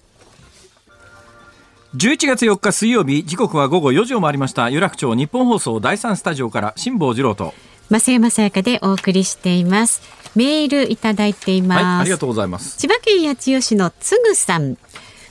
[1.96, 4.68] 11月4日水曜日、時刻は午後4時を回りました。
[4.68, 7.54] 有楽町日本放送第3スタジオから辛坊治郎と。
[7.90, 10.02] 増山さやかでお送りしています。
[10.34, 11.84] メールいただいています。
[11.84, 12.76] はい、ありがとうございます。
[12.78, 14.76] 千葉県八千代市のつぐさん。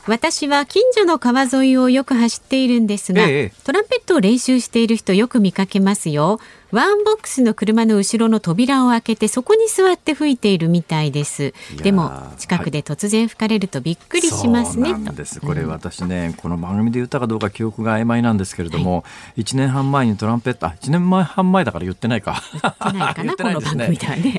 [0.07, 6.39] 私は近所の川沿いをよく走っているんですが、ええトランペットを練習している人よく見かけますよ。
[6.71, 11.53] ワンボックスの車の後ろの扉を開けてそこに座って吹いているみたいです。
[11.77, 14.89] でも近くで突然吹かれるとびっくりしますね。
[14.89, 15.39] そうなんです。
[15.39, 19.03] これ私ね、この番組で言ったかどうか記憶が曖昧なんですけれども、
[19.37, 22.41] 1年半前にトランペット、あ、1年前半前だから言ってないか。
[22.81, 23.87] 言ってないか ね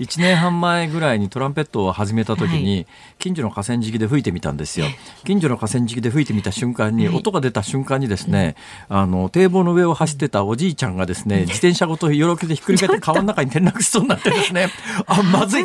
[0.00, 2.86] 1年半前ぐらいにトランペットを始めた時に、
[3.18, 4.86] 近所の河川敷で吹いてみたんですよ。
[5.24, 8.54] 近所の河川敷で吹いてみた瞬間に、はい音が出た瞬間にですね、
[8.88, 14.68] あの、堤防の上を走ってたおじいちゃんがですね、自転車ごとよろけてひっくり返って川の中に転落しそうになってですね、
[15.06, 15.64] あ、まずい。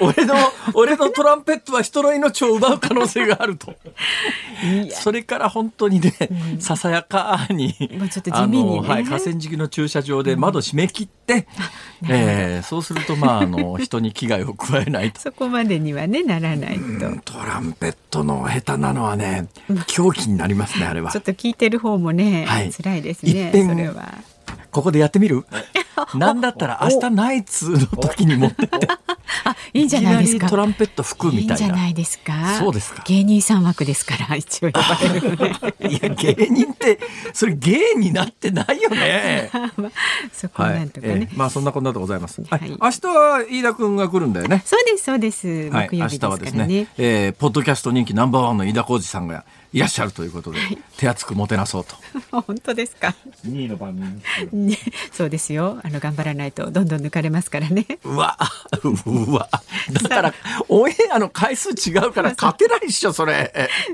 [0.00, 0.34] 俺の、
[0.74, 3.74] 俺のトランペットは人の命を奪う可能性があると。
[4.92, 6.12] それから本当にね、
[6.58, 11.46] ささやかに、もうちょっと地味にねあのはい、河川敷の駐車場で窓閉め切って、
[12.08, 15.20] えーそうすると、まあ、あの、人に危害を加えないと。
[15.20, 16.78] そこまでにはねならない
[17.24, 17.32] と。
[17.32, 19.48] トランペットの下手なのはね、
[19.86, 21.20] 狂気になりますね、あれはちょ。
[21.20, 23.50] っと聞いてる方もね、はい辛いですね。
[23.52, 24.14] それは。
[24.70, 25.44] ここでやってみる？
[26.14, 28.88] なんだったら明日ナイツの時に持ってって、
[29.44, 30.48] あ、いいんじゃないですか。
[30.48, 31.46] トランペット吹くみたいな。
[31.46, 32.32] いいんじゃないですか？
[32.58, 35.56] そうですか芸人さん枠ですから、一応呼ばれね。
[35.98, 36.98] いや、芸人って、
[37.34, 39.50] それ芸になってないよね。
[39.76, 39.90] まあ
[40.32, 41.12] そこはないんとかね。
[41.14, 42.42] ええまあそんなこんなでございます。
[42.48, 44.62] はいはい明日は飯田くんが来るんだよね。
[44.64, 45.46] そうです、そうです。
[45.70, 46.86] 木曜日ですから日はですねね。
[46.96, 50.58] えーポッドキャスト人気ナンバーワンの飯田浩二さんがいらっしゃるということで、
[50.96, 51.96] 手厚くもてなそうと。
[52.42, 53.14] 本当ですか
[53.46, 53.94] ？2位の番
[54.50, 54.78] 組ね、
[55.12, 55.80] そうですよ。
[55.82, 57.86] あの頑張らないとどんどん抜かれますからね。
[58.04, 58.38] うわ、
[59.06, 59.48] うわ。
[59.92, 60.34] だから、
[60.68, 63.52] オンエアの回数違うから勝てないっしょ、それ。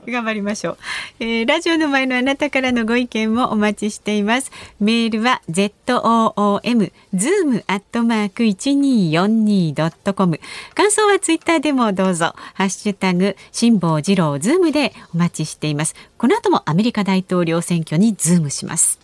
[0.09, 0.79] 頑張りましょう、
[1.21, 10.41] えーラジオの前のあなたからのご意見もお待ちしていますメールは z o o m zoom アットマーク一二四二ドットコム
[10.75, 15.95] 感想はツイッターでもどうぞハッシュタグ辛坊治郎ズームでお待ちしてしています。
[16.17, 19.01] この後もアメリカ大統領選挙にズームします。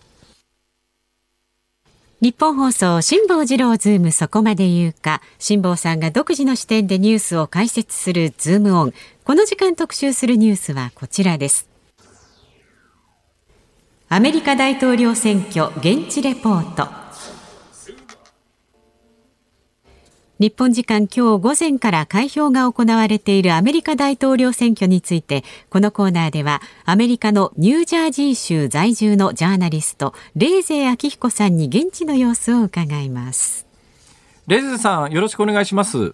[2.20, 5.20] ニッポン放送辛坊治郎ズームそこまで言うか。
[5.40, 8.94] 辛坊さんが独自の視点でニュースを解説するズームオン。
[9.24, 11.68] この時間特集するニュースはこちらです。
[14.08, 17.01] アメリカ大統領選挙現地レポート。
[20.42, 33.68] 日本時間今日午前から開票が行われているアメリカ大統領選挙についてこのコーナーではアメリカのニュージャージー州在住のジャーナリストレーゼー明彦さんに現地の様子を伺います
[34.48, 35.96] レズさん、よろしくお願いします。
[35.96, 36.12] よ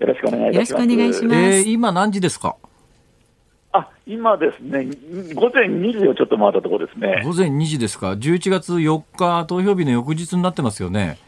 [0.00, 0.80] ろしくお願いいたします。
[0.80, 2.56] よろしくお願いしますえー今何時ですか？
[3.72, 4.88] あ、今ですね、
[5.34, 7.20] 午前2時をちょっと回ったところですね。
[7.26, 8.12] 午前2時ですか。
[8.12, 11.18] 11月4日、投票日の翌日になってますよね。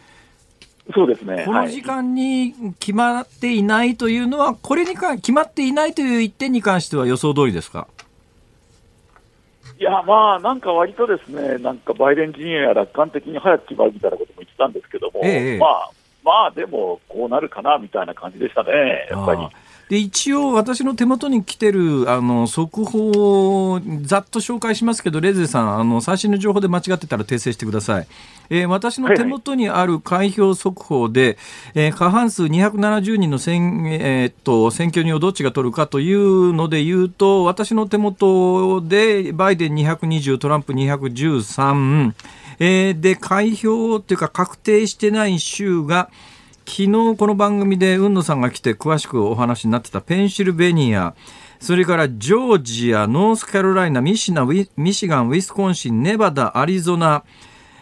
[0.92, 1.44] そうですね。
[1.46, 7.86] この時間に決まっていないというのは、これにか決まっていないという一点に関しては予想通りですか？
[9.78, 15.90] いや、まあ、なんか割とですね、なんかバイデン陣営は楽観的に早く決まるみたいなことも言ってたんですけども、ええまあ、
[16.22, 19.48] まあ、でも、こうなるかなみたいな感じでしたね、やっぱり
[19.88, 28.06] で一応、私の手元に来てるあの速報をざっと紹介しますけど、レゼさん、あの最新の情報で間違ってたら訂正してください。
[28.50, 31.38] えー私の手元にある開票速報で、
[31.74, 42.14] えー過半数270人の選,、えーっと選挙人をどっちが取るかというので言うと、私の手元でバイデン220、トランプ213、
[42.58, 46.08] えーで開票っていうか確定してない州が、
[46.66, 51.14] 昨日この番組で海野さんが来て詳しくお話になってたペンシルベニア、
[51.60, 57.24] それからジョージア、ノースカロライナ、ミシナミシガン、ウィスコンシン、ネバダ、アリゾナ、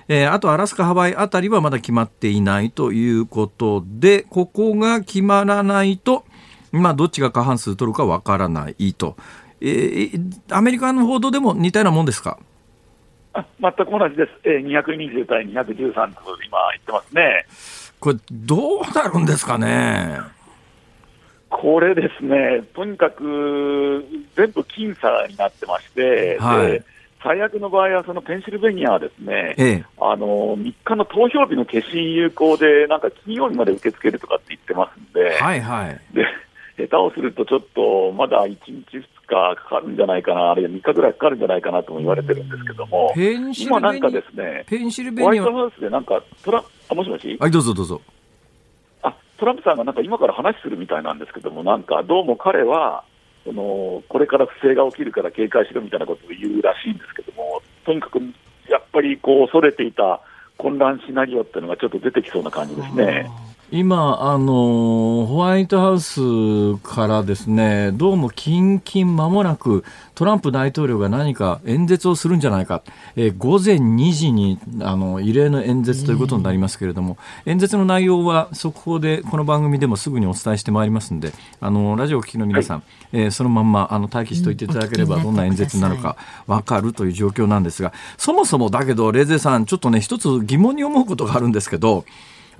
[0.08, 6.24] えーあとアラスカ、ハワイあたりはまだ決まっていないということで、ここが決まらないと、
[6.72, 9.16] まあ、どっちが過半数取るかわからないと。
[9.60, 12.38] えーアメリカの報道でも似たようなもんですか？
[13.34, 14.32] あ全く同じです。
[14.44, 17.46] えー、220対213と今言ってますね。
[18.02, 20.18] これ、どうなるんですかね？
[21.48, 26.84] これですね、とにかく全部僅差になってまして、はいで
[27.22, 36.00] 最悪の場合は、そのペンシルベニアはですね、ええ、あの3日の投票日の決心有効で、なんか金曜日まで受け付けるとかって言ってますんで、はいはい。
[36.12, 36.26] で
[36.76, 45.38] 下手をすると、ちょっとまだ1日、2日かかるんじゃないかな、あるいは3日ぐらいかかるんじゃないかなとも言われてるんですけども、今なんかですね、ペンシルベホワイ。
[45.38, 47.36] トハウスでなんかトラ、あもしもし？
[47.40, 48.00] はい、どうぞどうぞ。
[49.02, 53.04] あトランプさんがなんか今から話するみたいなんですけども、なんかどうも彼は、
[53.44, 58.20] そのこれから不正が起きるから警戒しろみたいなことを言うらしいんですけども、とにかく
[58.68, 60.20] やっぱりこう恐れていた
[60.58, 63.28] 混乱シナリオっていうのがちょっと出てきそうな感じですね。
[63.74, 69.82] 今、あのホワイトハウスからですね、どうも近々間もなく
[70.14, 72.82] トランプ大統領が何か演説をするんじゃないか、
[73.16, 82.82] えー午前2時にあの異例の演説ということになりますけれども、演説の内容は速報でこの番組でもすぐにお伝えしてまいりますので、あのラジオをお聞きの皆さん、
[83.14, 92.04] えーそのまんまあの待機しておいていただければ、うんどんな演説になるか分かるという状況なんですが、そもそもだけど、レーゼさん、ちょっとね、一つ疑問に思うことがあるんですけど、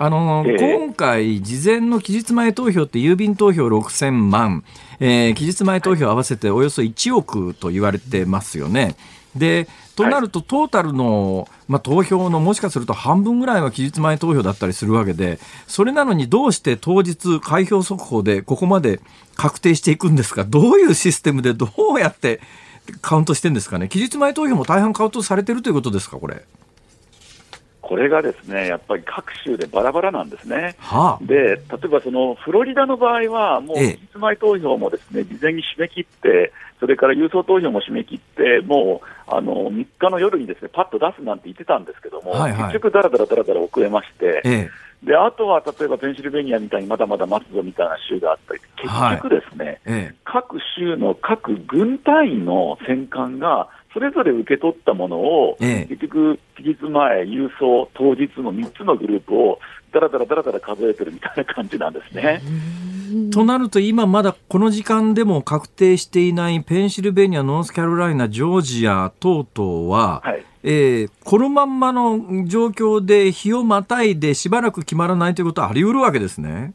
[0.05, 0.77] あのええ。
[0.77, 4.65] 今回、事前の期日前投票って郵便投票6000万、
[4.99, 8.97] えー期日前投票合わせておよそ1億と言われてますよね。
[9.37, 15.39] でとなると、トータルの、まあ、投票のもしかすると半分ぐらいは期日前投票だったりするわけで、
[15.69, 18.99] それなのにどうして当日、開票速報でここまで
[19.37, 22.41] 確定していくんですか、どういうシステムでどうやって
[23.03, 26.43] カウントしてるんですかね、期日前投票も大半カウントされてるということですか、これ。
[27.93, 30.77] これがですねやっぱり各州でバラバラなんですね。
[30.79, 33.95] はあ、で例えばそのフロリダの場合は、もうええ。
[33.97, 42.63] 期日前投票もですね事前に締め切って、それから郵送投票も締め切って、もうあの3日の夜にですねパッと出すなんて言ってたんですけども、はいはい。
[42.73, 44.71] 結局、だらだらだらだら遅れまして、え
[45.03, 48.89] であとは例えばペンシルベニアみたいにまだまだ待つぞみたいな州があったり、結
[49.23, 50.15] 局ですね、ええ。
[50.25, 59.59] 各州の各軍隊員の戦艦が、それぞれ受け取ったものを、ええ結局、期日前、郵送、当日の3つのグループを、
[59.93, 62.41] だらだらだらだら数えてるみたいな感じなんですね。
[63.31, 76.73] となると今まだこの時間でも確定していないペンシルベニア、ノースカロライナ、ジョージア等々は、はいえーこのまんまの状況で日をまたいでしばらく決まらないということはあり得るわけですね。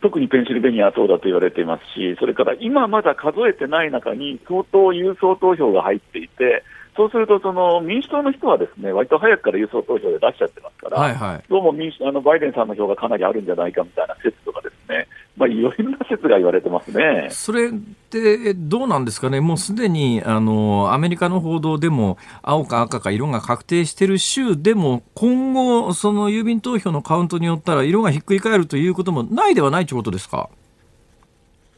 [0.00, 6.62] 特にペンシルベニアはそうだと言われていますし、それから今まだ数えてない中に相当郵送投票が入っていて、
[6.96, 11.44] そうするとその民主党の人はですね割と早くから郵送投票で出しちゃってますから、はいはい。
[11.48, 15.06] どうも民主あのバイデンさんの票がかなりあるんじゃないかみたいな説とかですね、
[15.36, 17.28] まあ、いろんな説が言われてますね。
[17.30, 17.72] それっ
[18.10, 30.48] てどうなんですかね、もうすでにあのアメリカの報道でも青か赤か色が確定している州でも今後、その郵便投票のカウントによったら色がひっくり返るということもないではないということですか？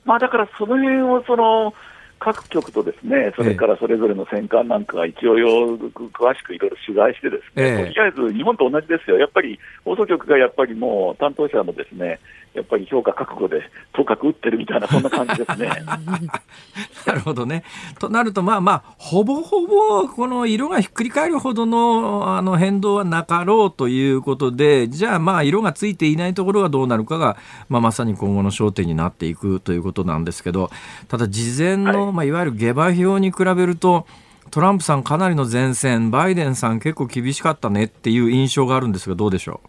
[0.05, 1.75] まあ、だからその辺をその
[2.19, 9.19] 各局とですね、それからそれぞれの戦艦なんかが一応よく詳しくいろいろ取材してですね、ええとりあえず日本と同じですよ。
[9.19, 12.19] やっぱり放送局がやっぱりもう担当者のですね、
[12.55, 15.69] やっぱり評価覚悟でとかく打ってるみたいなそんな感じですね。
[17.07, 17.65] なるほどね。
[17.99, 27.37] となると、まあまあ、ほぼほぼ、この色がひっくり返るほどのあの変動はなかろうということで、じゃあまあ、色がついていないところはどうなるかが、
[27.69, 30.71] まあ、まさに今後の焦点になっていくということなんですけど、
[31.09, 34.07] ただ、事前の、はいまあ、いわゆる下馬評に比べると、
[34.51, 39.61] トランプさんかなりの前線、バイデンさん結構厳しかったねっていう印象があるんですが、どうでしょ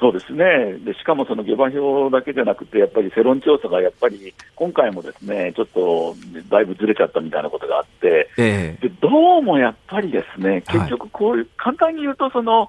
[0.00, 6.14] そうですねで、しかもその下馬評だけじゃなくて、やっぱり世論調査がやっぱり今回もですねちょっと
[6.48, 8.42] だいぶずれちゃったみたいなことがあって、う。
[8.42, 12.68] ええでどうもやっぱりですね、結局こういう、簡単に言うと、その、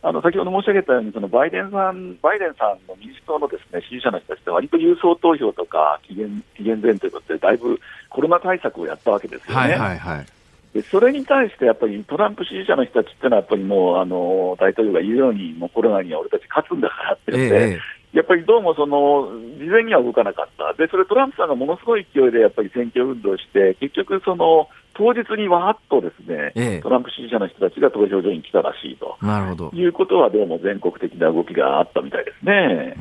[0.00, 9.54] あの先ほど申し上げたように、そのバイデンさん、バイデンさんの民主党のですね支持者の人たちって、割と郵送投票とか期限、期限前ということで、だいぶコロナ対策をやったわけですよね。
[9.54, 10.26] はいはいはい。
[10.74, 19.28] でそれに対してやっぱりトランプ支持者の人たちってのは、やっぱりもうあの大統領が言うように、もうコロナには俺たち勝つんだからって言って、ええやっぱりどうもその
[19.58, 26.80] 事前には動かなかった、でそれトランプさんがものすごい勢いでやっぱり選挙運動して、結局、その当日にわーっとですね、ええ。
[26.80, 29.16] トランプ支持者の人たちが投票所に来たらしいと。
[29.22, 29.70] なるほど。
[29.72, 32.96] いうことは、どうも全国的な動きがあったみたいですね。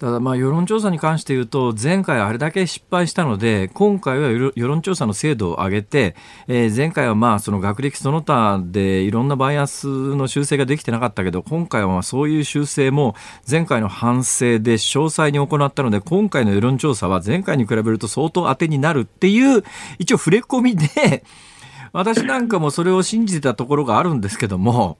[0.00, 6.16] ただまあ世論調査に関して言うと前回あれだけ失敗したので今回は世論調査の精度を上げて、
[6.48, 13.14] え前回はまあその学歴その他でいろんなバイアスの修正ができてなかったけど今回はまあそういう修正も
[13.48, 19.62] 前回の反省で詳細に行ったので今回の世論調査は前回に比べると相当当てになるっていう
[19.98, 21.24] 一応触れ込みで
[21.92, 24.96] 私なんかもそれを信じてたところがあるんですけども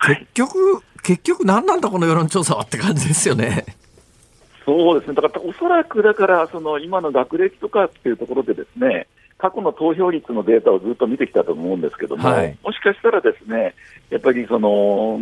[0.00, 3.66] 結局結局何なんだこの世論調査はって感じですよね。
[4.66, 9.06] そうですね、だからおそらくだから、その今の学歴とかっていうところで、ですね
[9.38, 13.74] 過去の投票率のデータをずっと見てきたと思うんですけども、はい、もしかしたらですね、
[14.08, 15.20] やっぱりその、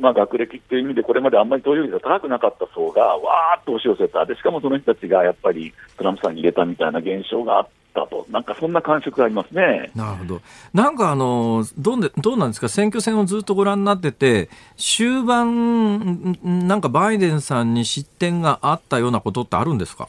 [0.00, 9.90] まあ、学歴っていう意味で、これまであんまり投票率が高くなかった層が、わーっと押し寄せた、でしかもその人たちがやっぱりトランプさんに入れたみたいな現象があったと、なんかそんな感触がありますね。
[9.94, 10.40] なるほど。
[10.74, 20.08] なんかあの、どうで、どうなんですか、選挙戦をずっとご覧になってて、終盤、なんかバイデンさんに失点があったようなことってあるんですか？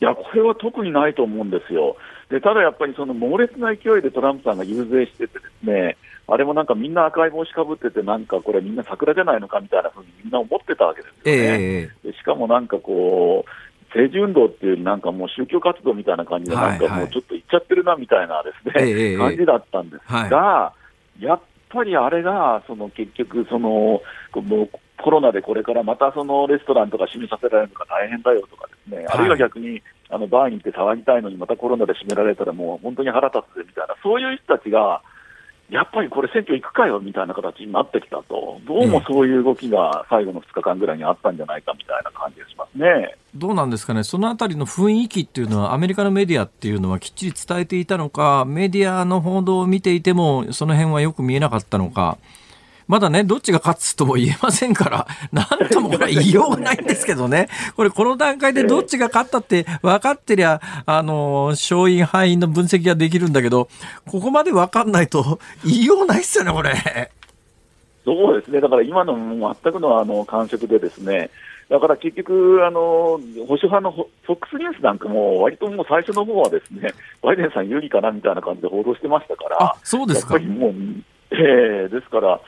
[0.00, 1.96] いや、これは特にないと思うんですよ。
[2.30, 5.96] でただやっぱりその猛烈な勢いでトランプさんが遊説してて、ですね
[6.28, 11.64] あれもなんかみんな赤い帽子かぶってて、なんかこれ、みんな桜じゃないのかみたいなふうにみんな思ってたわけですよね。
[11.82, 13.50] えー、でしかもなんかこう、
[13.86, 20.72] 政治運動っていうより、なんかもう宗教活動みたいな感じで、なんかもうちょっと行っちゃってるなみたいなですね、はいはい、感じだったんですが、は
[21.18, 24.00] い、やっぱりあれが、その結局、その、
[25.02, 35.02] コロナでこれからまたそのレストランとか閉めさせられるのが大変だよとかですね、あるいは逆にあのバーに行って騒ぎたいのにまたコロナで閉められたらもう本当に腹立つぜみたいな、そういう人たちが、
[35.70, 43.16] やっぱりこれ選挙行くかよみたいな形になってきたと、どうもそういう動きが最後の2日間ぐらいにあったんじゃないかみたいな感じがしますね。
[43.36, 52.18] どうなんですかね、そのあたりの雰囲気っていうのは、アメリカのメディアっていうのはきっちり伝えていたのか、メディアの報道を見ていても、その辺はよく見えなかったのか。
[52.90, 63.68] まだね、どっちが勝つとも言えませんから、 なんともこれは言いようがないんですけどね、これ、この段階でどっちが勝ったって分かってりゃ、あの、勝因、敗因の分析ができるんだけど、
[64.10, 66.72] ここまで分かんないと言いようないっすよね、これ。
[68.04, 71.30] そうですね、だから今の全くのあの感触でですね、
[71.68, 73.18] だから結局、あの保
[73.50, 80.34] 守派のフォックスニュースなんかも、割ともう最初の方はですね、バイデンさん有利かなみたいな感じで報道してましたから、そうですか。
[80.34, 80.72] やっぱりもう、
[81.30, 82.40] えー、ですから、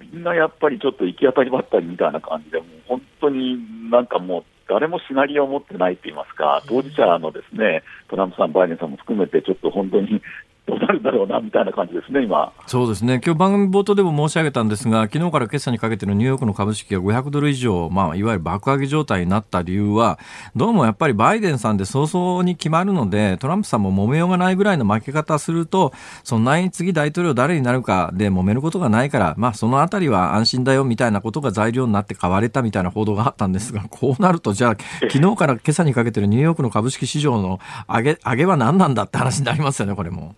[0.00, 3.58] みんなやっぱりちょっと行き当たりばったりみたいな感じで、もう本当に
[3.90, 10.22] なんかもう、誰もシナリオを持ってないと言いますか、当事者のですねトランプさん、バイデンさんも含めて、ちょっと本当に
[10.66, 12.52] どうなるんだろうなみたいな感じですね、今。
[12.66, 13.20] そうですね。
[13.22, 20.18] 今日番組冒頭でも申し上げたんですが、昨日から今朝にかけてのニューヨークの株式が500ドル以上、まあ、いわゆる爆上げ状態になった理由は、
[20.56, 25.92] どうもやっぱりバイデンさんで早々に決まるので、トランプさんも揉めようがないぐらいの負け方すると、
[26.22, 34.76] そんなに次大統領誰になるかで揉めることがないから、まあ、そのあたりは安心だよみたいなことが材料になって買われたみたいな報道があったんですが、 こうなると、じゃあ、
[35.10, 40.34] 昨日から今朝にかけてのニューヨークの株式市場の上げ、上げは何なんだって話になりますよね、これも。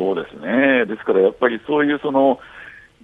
[0.00, 2.40] そうですね、ですからやっぱりそういうその、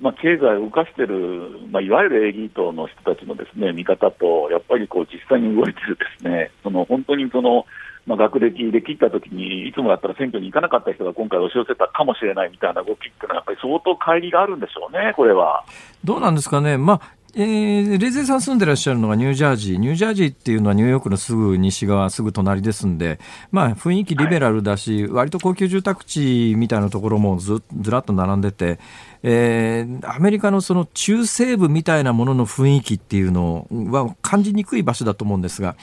[0.01, 7.67] まあ、経済を動かしている、まあ、いわゆるエリートの人たちのですね見方と、やっぱりこう実際に動いているですねその本当にその、
[8.07, 15.65] まあ、学歴で切ったときに、いつもだったら選挙に行かなかった人が今回押し寄せたかもしれないみたいな動きっていうのは、やっぱり相当乖離があるんでしょうね、これは。
[16.03, 19.77] どうなんですかね、まあ、えー、レイゼさん住んでらっしゃるのがニュージャージー。
[19.77, 23.21] ニュージャージーっていうのはニューヨークのすぐ西側、すぐ隣ですんで、
[23.51, 28.79] まあ雰囲気リベラルだし、はい、割と高級住宅地みたいなところもずずらっと並んでて、
[29.23, 35.77] えー、アメリカのその中西部みたいなものの雰囲気っていうのは感じにくい場所だと思うんですが、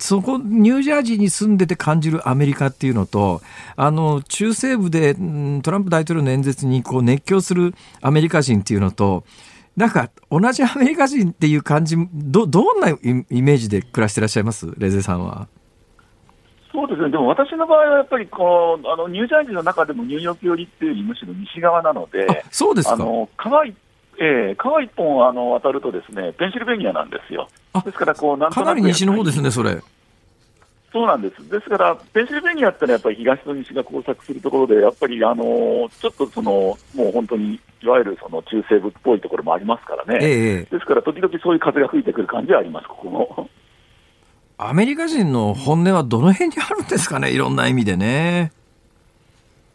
[0.00, 3.42] そこ、ニュージャージーに住んでて感じるアメリカっていうのと、
[3.76, 9.24] あの、中西部でトランプ大統領の演説にこう熱狂するアメリカ人っていうのと、
[9.76, 12.96] なんか同じアメリカ人っていう感じどどんなイ
[13.42, 14.72] メージで暮らしていらっしゃいます？
[14.78, 15.48] レゼさんは。
[16.72, 27.48] そうですね、でも私の場合はやっぱりこうあのニュージャージーの中でもニューヨーク寄りっていうよりむしろ西側なので、そうですかあの川えー、川一本あの渡るとですねペンシルベニアなんですよ。
[27.84, 29.82] ですからこうなんとなくかなり西の方ですね、それ。
[30.96, 31.50] そうなんです。
[31.50, 36.50] ですから、ペンシルベニアってのはやっぱり東と西が交錯するところで、やっぱりあのちょっとその、
[36.94, 43.50] もう本当にいわゆるその中西部っぽいところもありますからね、ええ、ですから時々そういう風が吹いてくる感じはあります、ここも。
[44.56, 48.52] アメリカ人の本音はどの辺にあるんですかね、いろんな意味でね。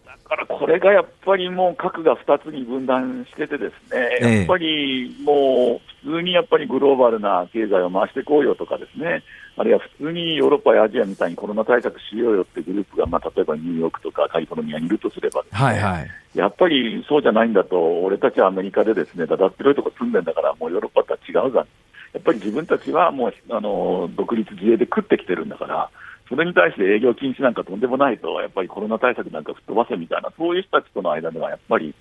[0.03, 9.21] だからこれがやっぱりもう核が2つに分断してて、ですね、やっぱりもう普通にやっぱりグローバルな経済を回していこうよとかですね、
[9.57, 21.67] あるいは普通にヨーロッパやアジアみたいにコロナ対策しようよってグループが、まあ、例えばニューヨークとかカリフォルニアにいるとすれば、ね、はいはい、やっぱりそうじゃないんだと、俺たちはアメリカでですねだだっ広いとこ住んでんだから、もうヨーロッパとは違うじゃん、
[22.13, 25.89] やっぱり自分たちはもうあの独立自衛で食ってきてるんだから、
[26.29, 31.93] それに対して営業禁止なんかとんでもないと、やっぱりコロナ対策なんか吹っ飛ばせみたいな、そういう人たちとの間ではやっぱり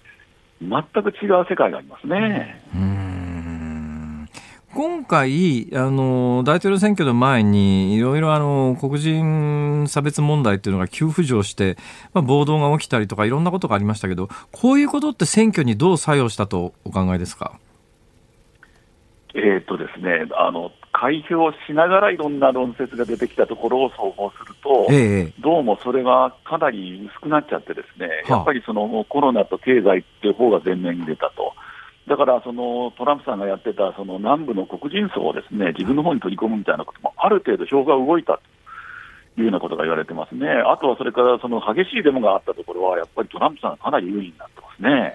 [0.60, 0.70] 全
[1.02, 2.62] く違う世界がありますね。
[2.74, 3.09] うん
[4.72, 11.76] 今回、あの、大統領選挙の前に、いろいろあの、黒人差別問題っていうのが急浮上して、
[12.14, 17.58] まあ、暴動が起きたりとかいろんなことがありましたけど、こういうことって選挙にどう作用したとお考えですか？
[19.34, 28.36] えー、っとですね、あの、開票しながらいろんな論説が出てきたところを総合すると、ええどうもそれがかなり薄くなっちゃって、ですねはあ。
[28.36, 31.54] やっぱりそのコロナと経済っていう方が前面に出たと。
[32.10, 38.40] だからそのトランプさんがやってたその南部の黒人層をですね自分の方に取り込むみたいなこともある程度票が動いた
[39.36, 40.48] というようなことが言われてますね。
[40.48, 45.14] あとはそれからその激しいデモがあったところはやっぱりトランプさんがかなり有利になってますね。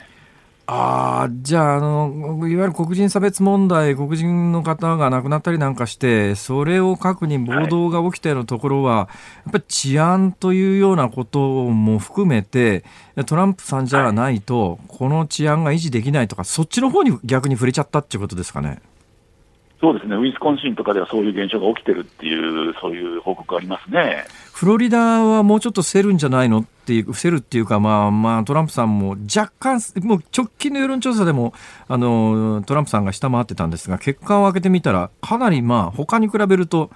[0.67, 9.07] ああ、じゃあ、あの、いわゆる黒人差別問題、黒人の方が亡くなったりなんかして、それを核に暴動が起きたようなところは、
[9.45, 11.39] やっぱり治安というようなこと
[11.69, 12.83] も含めて、
[13.27, 18.79] トランプさんじゃないと、この治安が維持できないとか、そっちの方に逆に触れちゃったっていうことですかね。
[19.85, 24.25] そうですね、ウィスコンシンとかではそういう現象が起きてるっていう、そういう報告ありますね。
[24.51, 31.53] フロリダはもうちょっとせるんじゃないのっていう、伏せるっていうか、まあまあ、トランプさんも若干、もう直近の世論調査でも、
[31.87, 36.89] あの、トランプさんが下回ってたんですが、結果を開けてみたら、かなりまあ、他に比べると、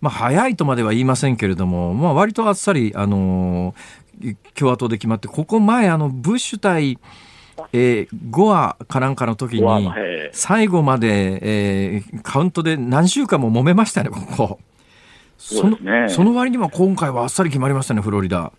[0.00, 3.74] まあ、早いとまでは言いませんけれども、まあ、割とあっさり、あの、
[4.54, 7.00] 共和党で決まって、ここ前、あの、ブッシュ対、
[7.72, 9.90] えー、ゴアかなんかの時に
[10.32, 14.58] 最後まで、えーカウントで何週間も揉めましたね、ここ。
[15.36, 18.52] そうですねそのその割には今回はあっさり決まりましたね、フロリダ。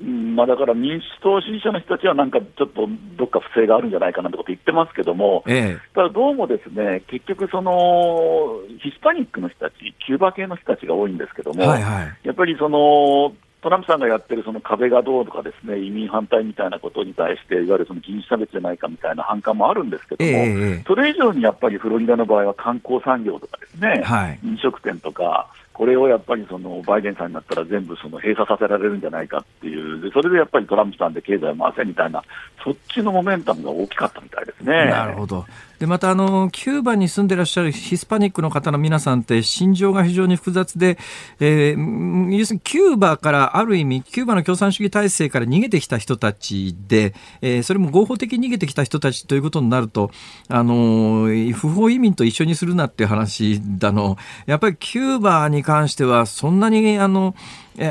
[0.00, 5.94] うんまあ、だから民主党支持者の人たちは、なんかちょっとどっか不正があるんじゃないかなってこと言ってますけども、ええ。
[5.94, 12.16] ただどうもですね、結局、そのヒスパニックの人たち、キューバ系の人たちが多いんですけども、はいはい。
[12.22, 24.38] やっぱりそのトランプさんがやってるその壁がどうとかですね、移民反対みたいなことに対して、いわゆるその人種差別じゃないかみたいな反感もあるんですけどええも、ええそれ以上にやっぱりフロリダの場合は観光産業とかですね、はい。
[24.44, 32.22] 飲食店とか、これをやっぱりそのバイデンさんになったら全部その閉鎖させられるんじゃないかっていう、でそれでやっぱりトランプさんで経済を回せみたいな、
[32.64, 34.72] そっちのモメンタムが大きかったみたいですね。
[34.72, 35.46] なるほど。
[35.78, 40.98] で、また、あの、キューバに住んでらっしゃるヒスパニックの方の皆さんって、心情が非常に複雑で、
[41.40, 50.10] えー要するにキューバからある意味、キューバの共産主義体制から逃げてきた人たちで、えーそれも合法的に逃げてきた人たちということになると、
[50.48, 54.16] あの、不法移民と一緒にするなっていう話だの、
[54.46, 57.36] やっぱりキューバに関しては、そんなに、あの、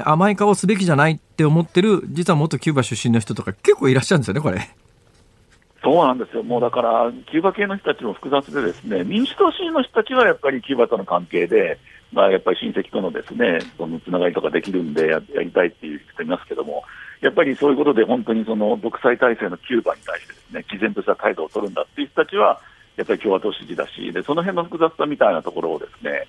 [0.03, 4.69] 甘い顔すべきじゃないって思ってる、実は元キューバ出身の人とか結構いらっしゃるんですよね、これ。
[5.83, 11.77] そうなんですよ、もうだから、キューバ系の人たちも複雑で、ですね民主党支持の人たちはやっぱりキューバとの関係で、
[12.11, 16.83] まあ、やっぱり親戚とのですねそのつながりとかできるんでや、やりたいっていう人いますけども、
[17.21, 22.59] やっぱりそういうことで、本当にその独裁体制のキューバに対してですね、毅然とした態度を取るんだっていう人たちは、
[22.95, 26.27] やっぱり共和党支持だし、でその辺の複雑さみたいなところをですね、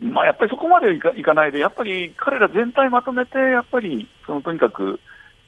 [0.00, 5.00] まあ、やっぱりそこまでいかいかないで、やっぱり彼ら全体まとめて、やっぱりそのとにかく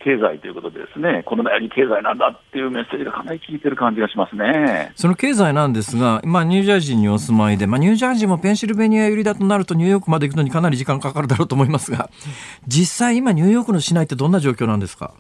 [0.05, 4.93] 経済ということでですね、コロナより経済なんだっていうメッセージがかなり効いてる感じがしますね。
[4.95, 12.11] その経済なんですが、まあ、ニュージャージーにお住まいで、まあ、ニュージャージーもペンシルベニア寄りだとなるとニューヨークまで行くのにかなり時間かかるだろうと思いますが、
[12.67, 15.15] 実際今ニューヨークの市内ってどんな状況なんですか？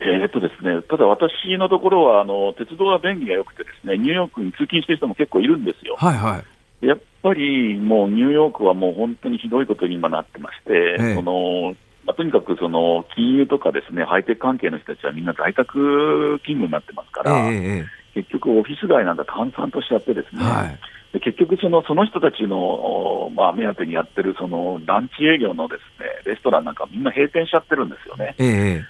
[0.00, 5.96] えーっとですね、ただ私のところはあの鉄道が便利が良くてですね、ニューヨークに通勤してる人も結構いるんですよ。
[5.98, 6.42] はいは
[6.82, 6.86] い。
[6.86, 11.74] やっぱりもうニューヨークはもう本当にひどいことに今なってまして、ええその
[12.08, 20.78] まあ、とにかくその金融とかですね、ハイテク関係の人たちはみんな在宅勤務になってますかえら、ええ結局オフィス街なんか閑散としちゃってですね、えはい。
[21.12, 28.34] で結局その、その人たちの、おまあ、目当てにやってるそのランチ営業のですねレストランなんかみんな閉店しちゃってるんですよね。
[28.38, 28.82] え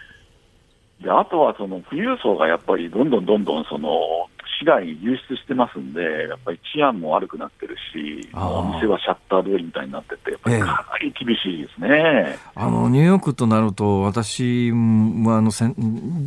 [1.01, 4.29] えであとはその富裕層がやっぱりどんどんどんどんその
[4.59, 10.57] 市外に流出してますんで、やっぱり治安も悪くなってるし、お店はシャッター通りみたいになってて、やっぱええ。
[10.59, 12.37] りかなり厳しいですね。
[12.55, 15.75] あのニューヨークとなると私もあのせん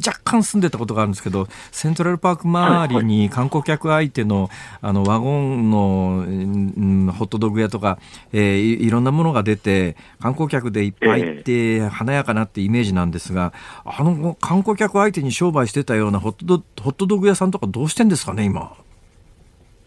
[0.06, 4.50] 若干住んでたことがあるんですけどセントラルパーク周りに観光客相手の
[4.82, 8.00] あのワゴンの、うんホットドッグ屋とか、
[8.32, 13.54] えーいいろんなものが出て観光客でいっぱいいて華やかなってイメージなんですが
[13.84, 18.21] あの観光客相手に商売してたようなホットドホットドッグ屋さんとかどうしてんですか？
[18.34, 18.74] ね今。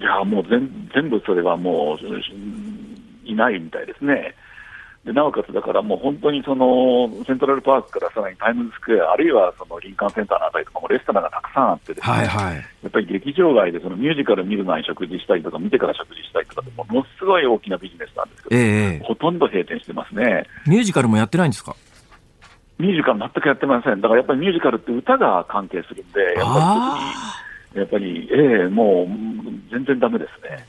[0.00, 4.34] いやもう全全部それはもううんいないみたいですね。
[5.04, 12.56] でなおかつだからもう本当にそのセントラルパークからさらにタイムズスクエア、あるいはそのリンカーンセンターのあたりとかもレストランがたくさんあってですね、はいはい。
[12.56, 18.60] やっぱり劇場外でそのミュージカル見る前に食事したりとか、見てから食事したりとかでものすごい大きなビジネスなんですけど、え
[18.96, 20.46] えほとんど閉店してますね。
[20.66, 21.76] ミュージカルもやってないんですか？
[22.78, 24.00] ミュージカル全くやってません。
[24.00, 27.04] だからやっぱりミュージカルって歌が関係するんで、やっぱあり特に、
[27.74, 30.64] やっぱり、ええもううん全然ダメですね。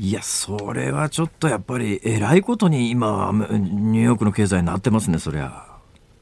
[0.00, 5.72] いや、それはちょっとやっぱり、えらいことに今、ニューヨークの経済になってますね、そりゃ。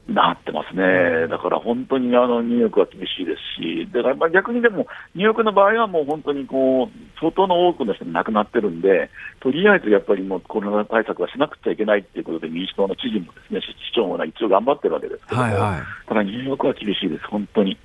[0.07, 9.09] なってますね、だから本当にあのニューヨークは厳しいですし、だからまあ逆にでも、ニューヨークの場合はもう本当にこう相当の多くの人が亡くなってるんで、
[9.39, 17.77] とりあえずやっぱりもうコロナ対策はしなくちゃいけないっていうことで、民主党の知事もですね市長も一応頑張ってるわけですけども、はいはいただニューヨークは厳しいです、本当に。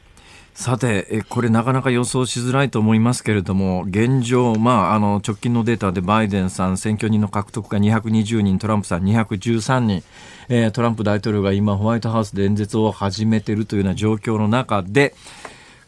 [0.57, 10.03] さて、これなかなか予想しづらいと思いますけれども、現状、まあ、あの直近のデータでバイデンさん、選挙人の獲得が220人、トランプさん213人、
[10.49, 15.15] えトランプ大統領が今、ホワイトハウスで演説を始めているというような状況の中で、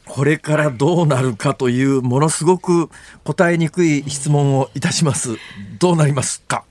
[0.05, 2.91] これからどうなるかという、ものすごく
[3.25, 5.39] 答えにくい質問をいたします。
[5.79, 6.65] どうなりますか？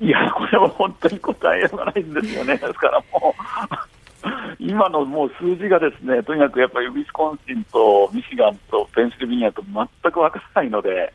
[0.00, 3.34] いや、これは本当に答えようがないんですよね、ですからも
[3.70, 3.93] う、
[4.58, 11.12] 今のもう数字がですね、とにかくやっぱりウィスコンシンとミシガンとペンシルベニアと全くわからないので、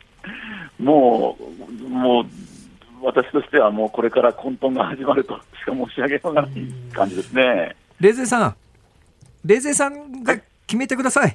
[0.79, 2.25] もう、もう、
[3.01, 6.51] 私としてはもうこれから混沌が始まるとしか申し上げようがない
[6.93, 7.75] 感じですね。
[7.99, 8.55] レーゼさん、
[9.45, 10.35] レーゼさんが
[10.67, 11.29] 決めてください。
[11.29, 11.31] い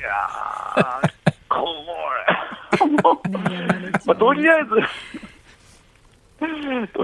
[0.00, 1.10] やー、
[1.48, 1.66] こ
[2.78, 2.86] れ、
[4.06, 4.76] まあ、とりあえず、と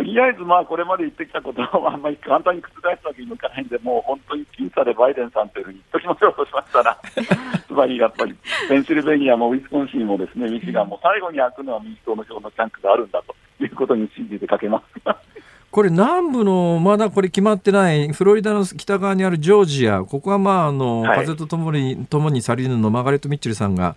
[0.07, 6.96] りあえず、まあ、これまで言ってきたことをあんまり簡単に覆すわけにもいかないんで、もう本当に僅差でバイデンさんというふうに言っとき ましょうとしましたら、
[7.66, 8.34] つまりやっぱり、
[8.68, 13.34] ペンシルベニアもウィスコンシンもですね、ミシガンも最後に開くのは民主党の票のチャンクがあるんだと
[13.64, 14.84] いうことに信じてかけます。
[15.72, 23.96] これ南部のまだこれ決まってないフロリダの北側にあるジョージアここはまああの、はい風とともに共に去りぬのマーガレット・ミッチェルさんが、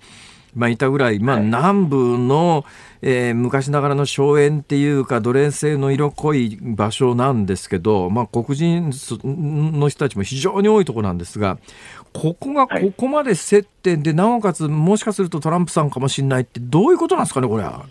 [0.56, 2.66] まあ、いたぐらい、まあ、はい南部の、
[3.02, 8.92] えー昔ながらの荘園っていうか奴隷制の色濃い場所なんですけど、まあ、黒人
[9.24, 11.58] の人たちも非常に多いところなんですが
[12.14, 17.86] ここがはいここまで接点で、なおかつもしかするとトランプさんかもしれないってどういうことなんですかねこれは。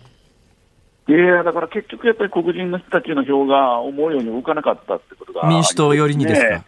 [1.07, 6.65] いやだから結局やっぱり黒人の人たちの票が思うように動かなかったってことが、民主党寄りにですか？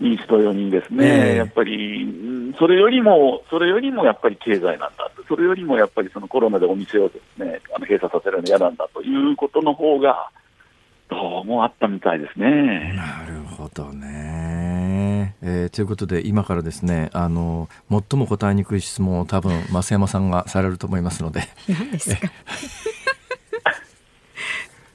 [0.00, 1.36] 民主党4人ですね、ええ。
[1.36, 10.30] やっぱり、うんそれよりも、それよりもやっぱり経済なんだと、それよりもやっぱりそのコロナでお店をですねあの閉鎖させるの嫌なんだということの方が、
[11.10, 12.94] どうもあったみたいですね。
[12.96, 15.34] なるほどね。
[15.42, 21.42] えーということで今からですねあの最も答えにくい質問を多分増山さんがされると思いますので。
[21.68, 22.30] 何ですか？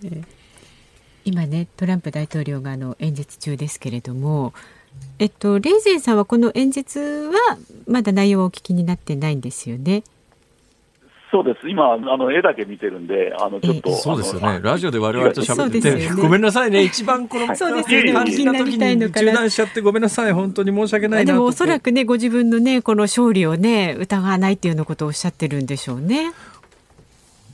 [0.03, 0.23] えー
[1.25, 4.53] 今ねトランプ大統領があの演説中ですけれども、
[5.19, 10.03] えっと、レーゼンさんはこの演説はまだ内容をお聞きになってないんですよね？
[11.31, 14.59] そうです、今、あの絵だけ見てるんで、あのちょっと、そうですよね。
[14.61, 16.21] ラジオで我々と喋ってて、よね。
[16.21, 16.83] ごめんなさいね。
[16.83, 18.11] 一番このそうですよね。
[18.11, 20.31] 肝心な時に中断しちゃってごめんなさい。
[20.33, 26.33] 本当に申し訳ないでもおそらくねご自分のねこの勝利をね疑わないっていうようなことをおっしゃってるんでしょうね。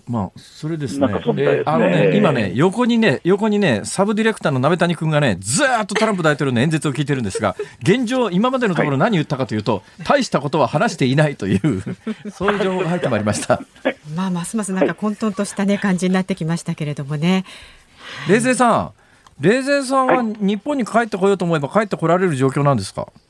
[0.10, 1.08] まあそれですね。
[1.08, 1.62] なね。
[1.66, 11.84] あのね今ね横にね横にねサブディレクターの鍋谷君がねずーっとトランプ大統領の演説を聞いてるんですが 現状今までのところ何言ったかというと、大したことは話していないという
[12.32, 13.62] そういう情報が入ってまいりました。
[14.16, 17.46] まあますますなんか混沌としたね感じになってきましたけれどもね。
[18.28, 18.92] 冷静さん、
[19.40, 23.04] 冷静さんは日本に帰ってこようと思えば帰ってこられる状況なんですか？
[23.04, 23.29] い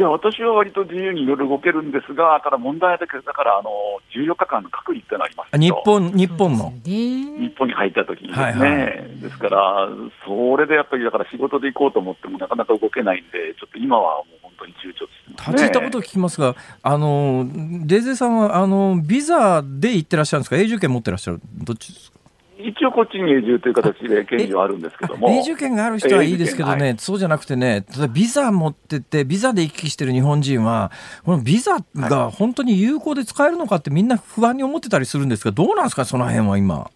[0.00, 3.70] や、私は割と自由にいろいろ動けるんですが、ただ問題だけど、だからあの
[4.14, 6.58] 14日間の隔離ってのありますあ日本日本の。
[6.58, 8.86] そうですね日本に入った時にですね、はいは
[9.22, 9.88] ですから、
[10.26, 15.52] それでやっぱりだから仕事で行こうと思ってもなかなか動けないんで、ちょっと今はもう本当に躊躇してます、ね。
[15.52, 17.46] 立ち入ったことを聞きますが、あの
[17.86, 22.13] 冷静さんはあのビザで行ってらっしゃるんですか、永住権持ってらっしゃる、どっちですか？
[22.58, 30.90] 一応こっちに永住という形で権利はあるんですけども、永住権がある人はいいですけどね、永住そうじゃなくてね、ビザ持ってて、ビザで行き来してる日本人は、
[31.24, 36.90] このビザが本当に有効で使えるのかって、みんな不安に思ってたりするんですが、どうなんですか、その辺は今。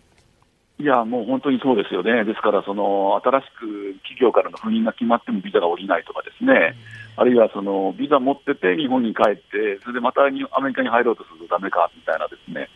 [0.81, 6.77] いや、もう本当にそうですよね、ですから、その新しく企業からの赴任が決まってもビザが下りないとかですね、
[7.17, 12.69] あるいはそのビザ持ってて日本に帰って、それでまたにアメリカに入ろうとするとダメかみたいなですね。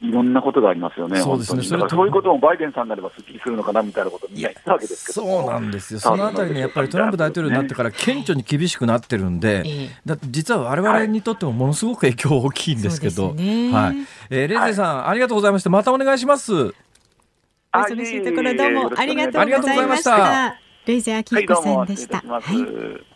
[0.00, 1.60] いろんなことがありますよね、そうですね。
[1.60, 1.80] 本当に。
[1.80, 5.26] それそういうこともバイデンさんになればすっきりするのかなみたいなことをみんな言ったわけですけど。
[5.26, 9.88] もそうなんですよ、そのあたりね、やっぱりトランプ大統領になってから顕著に厳しくなってるんで、ええ。
[10.04, 13.34] だって実は我々にとってもものすごく影響大きいんですけど、はい。
[14.30, 16.52] えーレイゼさん、ありがとうございました、またお願いします。
[16.54, 16.72] お
[17.76, 20.16] 忙しいところどうもありがとうございました。
[20.16, 20.60] た。
[20.86, 22.18] レイゼアキはい、ヒコさんでした。
[22.18, 23.13] はい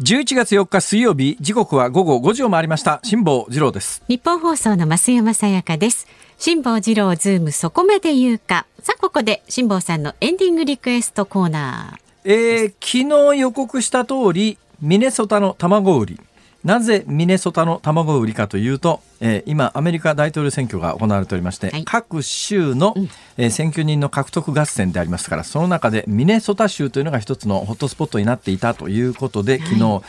[0.00, 3.00] 11月4日水曜日、時刻は午後5時を回りました。
[3.02, 4.02] 辛坊治郎です。
[4.08, 6.06] ニッポン放送の増山さやかです。
[6.38, 8.64] 辛坊治郎ズームそこまで言うか。
[8.82, 12.30] さあここで辛坊さんのエンディングリクエストコーナー。
[12.32, 16.20] えー昨日予告した通り、ミネソタの卵売り、
[16.64, 22.94] なぜミネソタの卵売りかというと、えー、今アメリカ大統領選挙が行われておりまして、はい、各州の、
[23.36, 30.02] えー、選挙人の獲得合戦でありますからその中でミネソタ州というのが一つのホットスポットになっていたということで昨日、はい、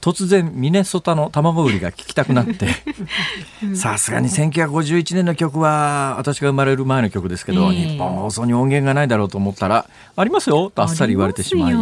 [0.00, 2.68] 突然ミネソタの卵売りが聞きたくなって。
[3.74, 9.86] さすがに1951年の曲は私が生まれる前の曲ですけど、えー、日本放送に音源がないだろうと思ったら
[10.16, 11.74] ありますよとあっさり言われてしまい。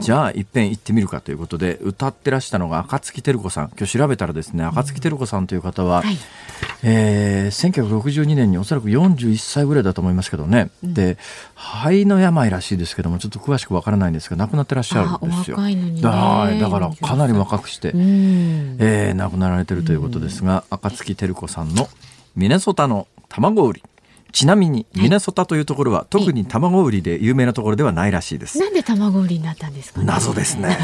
[0.00, 3.70] じゃあいっぺん行ってみるかということで歌ってらしたのが暁照子さん。
[3.76, 6.16] 今日調べたらですね暁照子さんという方は、はい、
[6.82, 11.16] えー、1962年におそらく41歳ぐらいだと思いますけどね、うん、で
[11.54, 15.56] 肺の病らしいですけどもちょっと詳しくわからないんですが亡くなってらっしゃるんですよ。
[15.56, 21.88] だだからかなり若くして、えー、亡くなられてるということですが暁照子さんの
[22.36, 23.82] 「ミネソタの卵売り」
[24.34, 28.58] ちなみにミネソタというところは、特に卵売りで有名なところではないらしいです。
[28.58, 30.76] なんで卵売りになったんですか、ね、 謎ですね。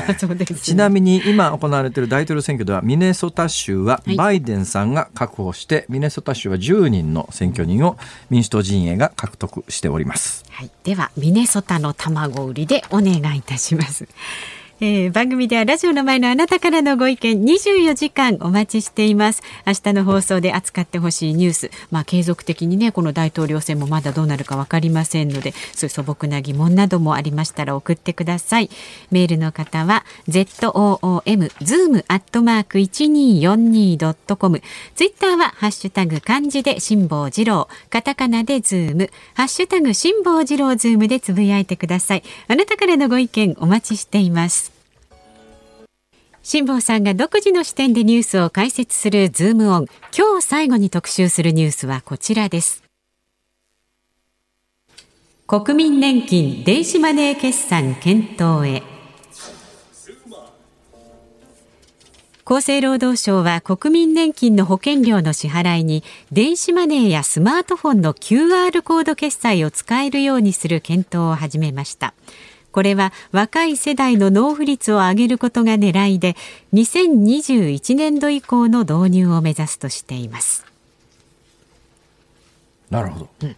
[0.63, 7.99] ちなみに今行われている大統領選挙ではミネソタ州はバイデンさんが確保して、はい、ミネソタ州は10人の選挙人を
[8.31, 10.45] 民主党陣営が獲得しております。
[10.51, 14.07] はい、ではミネソタの卵売りでお願いいたします。
[14.83, 19.43] えー、番組ではラジオの前のあなたからのご意見24時間お待ちしています。
[19.67, 28.71] 明日の放送で扱ってほしいニュースまあ継続的にねこの大統領選もまだどうなるかわかりませんのでそういう素朴な疑問などもありましたら送ってください。
[29.11, 34.63] メールの方は ZOOM zoom アットマーク 1242.com
[34.95, 37.69] ツイッターはハッシュタグ漢字で辛坊治郎。
[37.91, 39.11] カタカナでズーム。
[39.35, 42.23] ハッシュタグ辛坊治郎ズームでつぶやいてください。
[42.49, 44.70] あなたからのご意見お待ちしています。
[46.43, 49.87] 辛坊さんが独自の視点でニュースを解説するズームオン。
[50.17, 52.83] 今日最後に特集するニュースはこちらです。
[55.47, 58.83] 国民年金電子マネー決済検討へ。
[62.47, 72.15] 厚生労働省は国民年金の保険料の支払いに電子マネーやスマートフォンの QR コード決済を使えるようにする検討を始めました。
[72.73, 76.37] これは若い世代の納付率を上げることが狙いで
[76.73, 80.65] 2021年度以降の導入を目指すとしています。
[82.91, 83.57] なるほど、うん、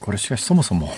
[0.00, 0.90] これしかしそもそも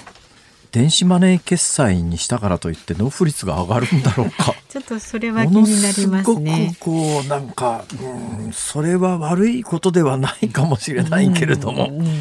[0.73, 4.55] 電子マネー決済にしたからといって納付率が上がるんだろうか。
[4.71, 6.77] ちょっとそれは気になりますね。
[6.79, 12.15] こうなんか、うん、それは悪いことではないかもしれないけれども、うんうん、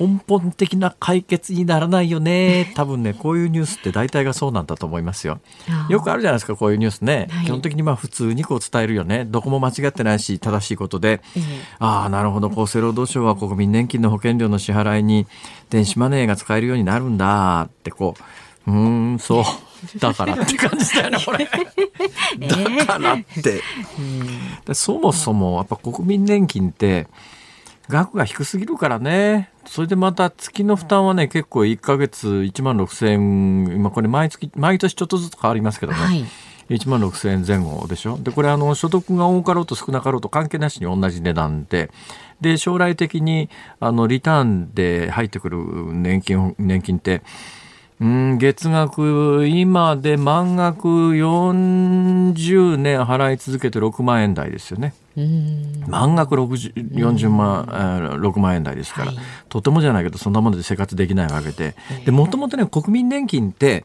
[0.00, 2.72] 根本的な解決にならないよね。
[2.74, 5.40] 多分ねこういうニュースって大体がそうなんだと思いますよ。
[5.90, 9.26] よくあるじゃないですかこういうニュースね、はい、基本的にまあ普通にこう伝えるよね。
[9.26, 11.42] どこも間違ってないし正しいことで、うん、
[11.86, 12.48] ああなるほど。
[12.48, 15.26] 厚生労働省は国民年金の保険料の支払いに
[15.68, 18.14] 電子マネーが使えるようになるんだってこ
[18.66, 18.74] うう
[19.14, 19.44] んそう。
[19.98, 21.44] だからって感じだよねこれ。
[22.76, 23.62] だからって、
[24.68, 27.06] うん、そもそもやっぱ国民年金って
[27.90, 29.50] 額が低すぎるからね。
[29.66, 35.98] それでまた月の負担はね、結構1ヶ月1万6千円、今これ毎月、毎年ちょっとずつ変わりますけどね。
[35.98, 36.24] はい
[36.70, 38.16] 1万6千円前後でしょ。
[38.16, 41.90] で、これあの、所得が多かろうと少なかろうと関係なしに同じ値段で、
[42.40, 45.58] で、将来的に、あの、リターンで入ってくる
[45.92, 47.22] 年金、年金って、
[48.00, 54.94] うん、月額、今で満額40年払い続けて6万円台ですよね。
[55.86, 57.64] 満額40万、
[58.20, 59.16] 6万円台ですから、はい、
[59.48, 61.74] とてもじゃないけどそんなもので生活できないわけで。
[62.10, 63.84] もともとね国民年金って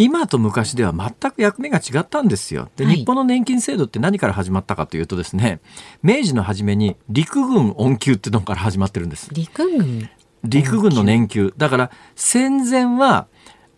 [0.00, 2.68] 今と昔では全く役目が違ったんですよ。
[2.76, 5.60] で、日本の年金制度って何から始まったかというとですね、
[6.02, 9.28] 明治の初めに陸軍恩給ってのから始まってるんです。
[9.34, 10.08] 陸軍？
[10.44, 11.52] 陸軍の年給。
[11.56, 13.26] だから戦前は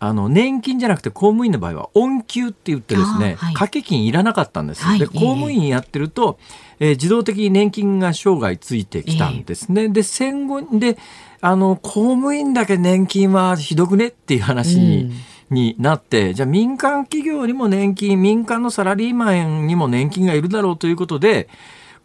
[0.03, 6.39] あの年金じゃなくて公務員の場合は恩給って言ってですね、はい、掛け金いらなかったんです、はい、で公務員やってると、
[6.79, 10.97] えー、自動的に年金が生涯ついてきたんですね、えー、で戦後で
[11.39, 15.11] あの公務員だけ年金はひどくねっていう話に、うん。
[15.51, 21.49] になって、じゃあ民間企業にも年金、民間のサラリーマンにも年金がいるだろうということで、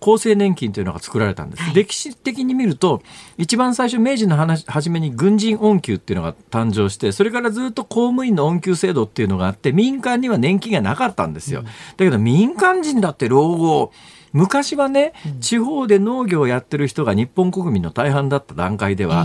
[0.01, 3.03] 厚生年金というのが作られたんです、はい、歴史的に見ると
[3.39, 13.93] 一番最初明治の話初めに軍人恩給っていうのが誕生してそれからずっと公務員の恩給制度っていうのがあって民間には年金がなかったんですよ、うん、だけど民間人だって老後
[14.37, 19.25] 昔はね、地方で農業をやってる人が日本国民の大半だった段階では、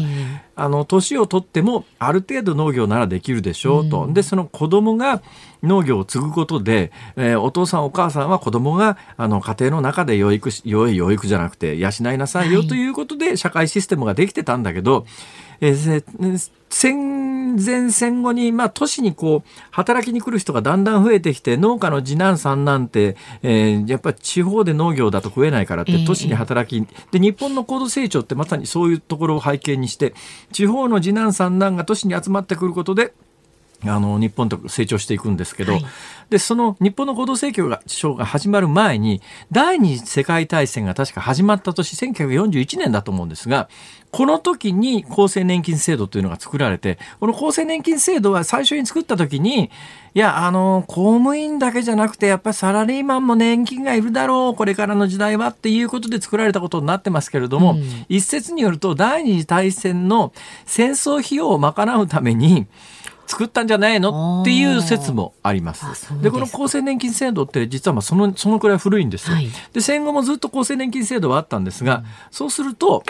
[0.55, 5.21] あの年を取ってもある程度農業ならできるでしょうと、うん、でその子供が
[5.63, 15.05] 農業を継ぐことで、えー、お父さんお母さんは子供があの家庭の中で養育養育じゃなくて養いなさいよということで社会システムができてたんだけど、
[15.61, 30.13] えー、戦戦前戦後に、まあ、都市にこう働きに来る人がだんだん増えてきて農家の次男三男って、えー、やっぱり地方で農業だと食えないからって都市に働き、で日本の高度成長ってまさにそういうところを背景にして
[30.51, 33.13] 地方の次男三男が都市に集まってくることで
[33.85, 35.85] あの日本と成長していくんですけど、はい、
[36.29, 37.81] でその日本の行動成長が
[38.15, 39.21] が始まる前に
[39.51, 43.69] 第二次世界大戦が確か始まった年1941年だと思うんですが
[44.11, 49.71] この時に厚生年金制度というのが作られてこの厚生年金制度は最初に作った時に
[50.13, 60.33] いやあの公務員だけじゃなくてやっぱりサラリーマンも年金がいるだろうこれからの時代はっていうことで作られたことになってますけれども、うん、一説によると第二次大戦の
[60.65, 62.67] 戦争費用を賄うために
[63.31, 64.41] 作ったんじゃないの？
[64.41, 65.85] っていう説もあります。
[66.21, 69.35] でこの厚生年金制度って実はまあそのそのくらい古いんですよ。
[69.35, 73.03] はい、で戦後もずっと厚生年金制度はあったんですが、うん、そうすると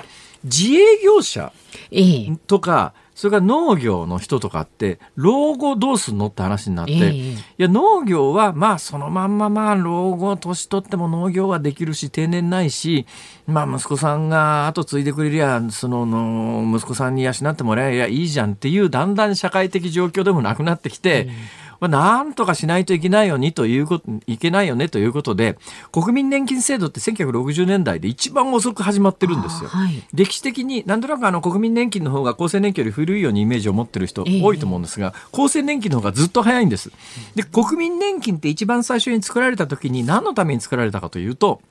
[0.43, 1.51] 自営業者
[2.47, 13.05] とか、それから農業の人とかって老後どうすんのって話になって、えー、いや農業はまあそのまんままあ老後年取っても農業はできるし定年ないし
[13.45, 25.57] まあ息子さんが後継いでくれりゃそのの息子さんに養ってもらえりゃいいじゃんっていうだんだん社会的状況でもなくなってきて、えーまあ、なんとかしないといけないよにということ、いけないよねということで、
[25.91, 29.69] 国民年金制度って1960年代で一番遅く始まってるんですよ。
[29.69, 36.91] はい、歴史的に、なんとなくあの国民年金の方が厚生年金より古いようにイメージを持ってる人多いと思うんですが、えー、厚生年金の方がずっと早いんです。
[37.33, 41.61] で、国民年金って一番最初に作られた時に何のために作られたかというと、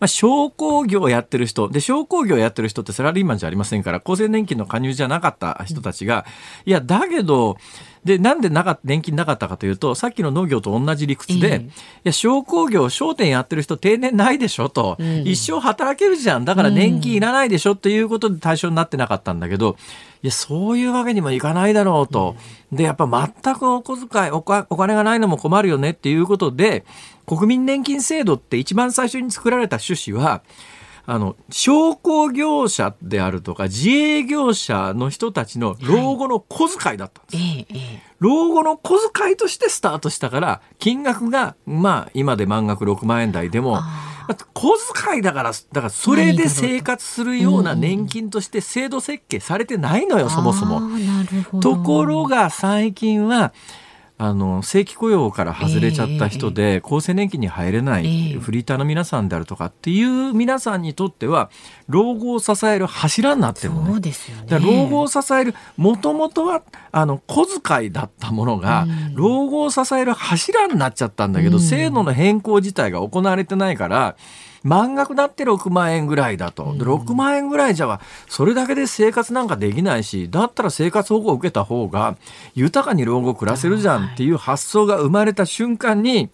[0.00, 6.24] まあ、商工業をやってる人、で、商工業をやってる人ってサラリーマンじゃありませんから、厚生年金の加入じゃなかった人たちが、
[6.64, 7.58] いや、だけど、
[8.04, 11.70] で、なんでなか年金なかったかというと、さっきの農業と同じ理屈で、い
[12.04, 16.46] や、商工業、商店やってる人定年ないでしょと、うん、一生働けるじゃん。
[16.46, 19.76] だから年金いらないでしょっていうことで対象になってなかったんだけど、
[20.22, 22.36] いや、そういうわけにもいかないだろうと。
[22.72, 23.06] で、やっぱ
[23.44, 26.84] 全くお小遣いお金がないのも困るよねっていうことで、
[27.26, 30.42] 国民年金制度って一番最初に作られた趣旨は、
[31.06, 37.66] あの商工業者であるとか自営業者の人たちの老後の小遣いだったんです、はい。
[38.18, 43.80] 老後の小遣いとしてスタートしたから金額がまあ今で満額6万円台でも
[44.54, 50.80] 小遣いだからだからそれで生活するような年金として制度設計されてないのよ、そもそも。
[51.60, 53.52] ところが最近は
[54.22, 61.50] あの正規雇用から外れちゃった人で、えー、厚生年金に入れない、フリーターの皆さんであるとかっていう皆さんにとっては
[61.88, 63.90] 老後を支える柱になってるのね。
[63.92, 66.62] そうですよね老後を支えるもともとは
[66.92, 74.16] あの小遣いだったものが、うん、老後を支える柱になっちゃったんだけど、うん、制度の変更自体が行われてないから。
[74.62, 76.74] 満額だって6万円ぐらいだと。
[76.74, 82.16] で6万円ぐらいじゃ、それだけで生活なんかできないし、だったら生活保護を受けた方が
[82.54, 86.30] 豊かに老後暮らせるじゃんっていう発想が生まれた瞬間に、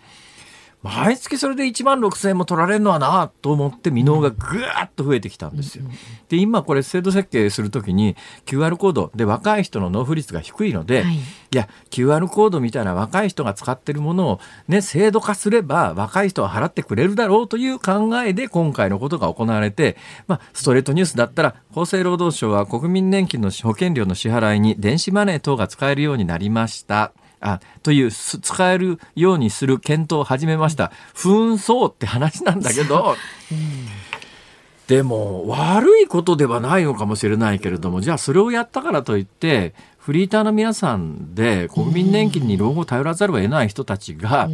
[0.86, 5.84] 毎月それで1万6000円も取られるのはなと思って未納がぐわっと増えてきたんですよ。
[6.28, 8.16] で今これ制度設計するときに
[8.46, 11.18] QR コードで若い人の納付率が低いので、はい、い
[11.52, 27.12] や QR コードみたいな若い人が使ってるものを、ね、制度化すれば若い人は払ってくれるだろうという考えで今回のことが行われて、まあ、ストレートニュースだったら厚生労働省は国民年金の保険料の支払いに電子マネー等が使えるようになりました。
[27.46, 30.90] あという使えるようにする検討を始めました。
[31.14, 33.16] 紛争って話なんだけど、
[34.88, 39.74] でも悪いことではないのかもしれないけれどもじゃあそれをやったからといって
[40.06, 44.48] フリーターの皆さんで国民年金に老後頼らざるを得ない人たちが、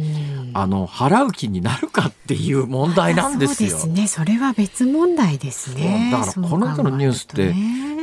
[0.55, 3.69] あの払う気になるかっていう問題なんですよ。
[3.69, 4.07] そうですね。
[4.07, 6.09] それは別問題ですね。
[6.11, 7.53] だからこの人のニュースって、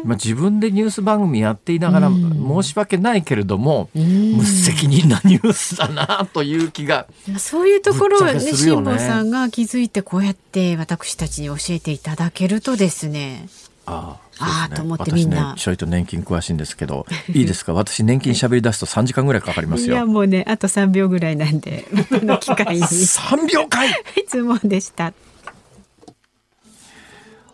[0.05, 8.39] まあ、自分でニュース番組やっていながら申し訳ないけれども、無責任なニュースだなという気がそういうところをね。
[8.39, 13.49] 辛坊さんが気づいてこうやって私たちに教えていただけるとですね
[13.91, 17.75] ああああと思ってみんな、ね、ちょいと年金詳しいんですけど いいですか？
[17.75, 19.95] 私年金喋り出すと3時間ぐらいかかりますよ。
[19.95, 22.83] いやもうねあと3秒ぐらいなんで この機会に。
[22.83, 23.91] 3秒かい！
[24.27, 25.13] 質問でした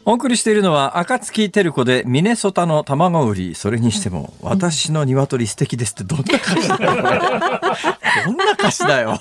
[0.09, 3.55] お送りしているのは暁照子でミネソタの卵売り。
[3.57, 7.03] それにしても私の鶏素敵ですってどんな歌詞だよ。
[8.25, 9.19] どんな歌詞だよ。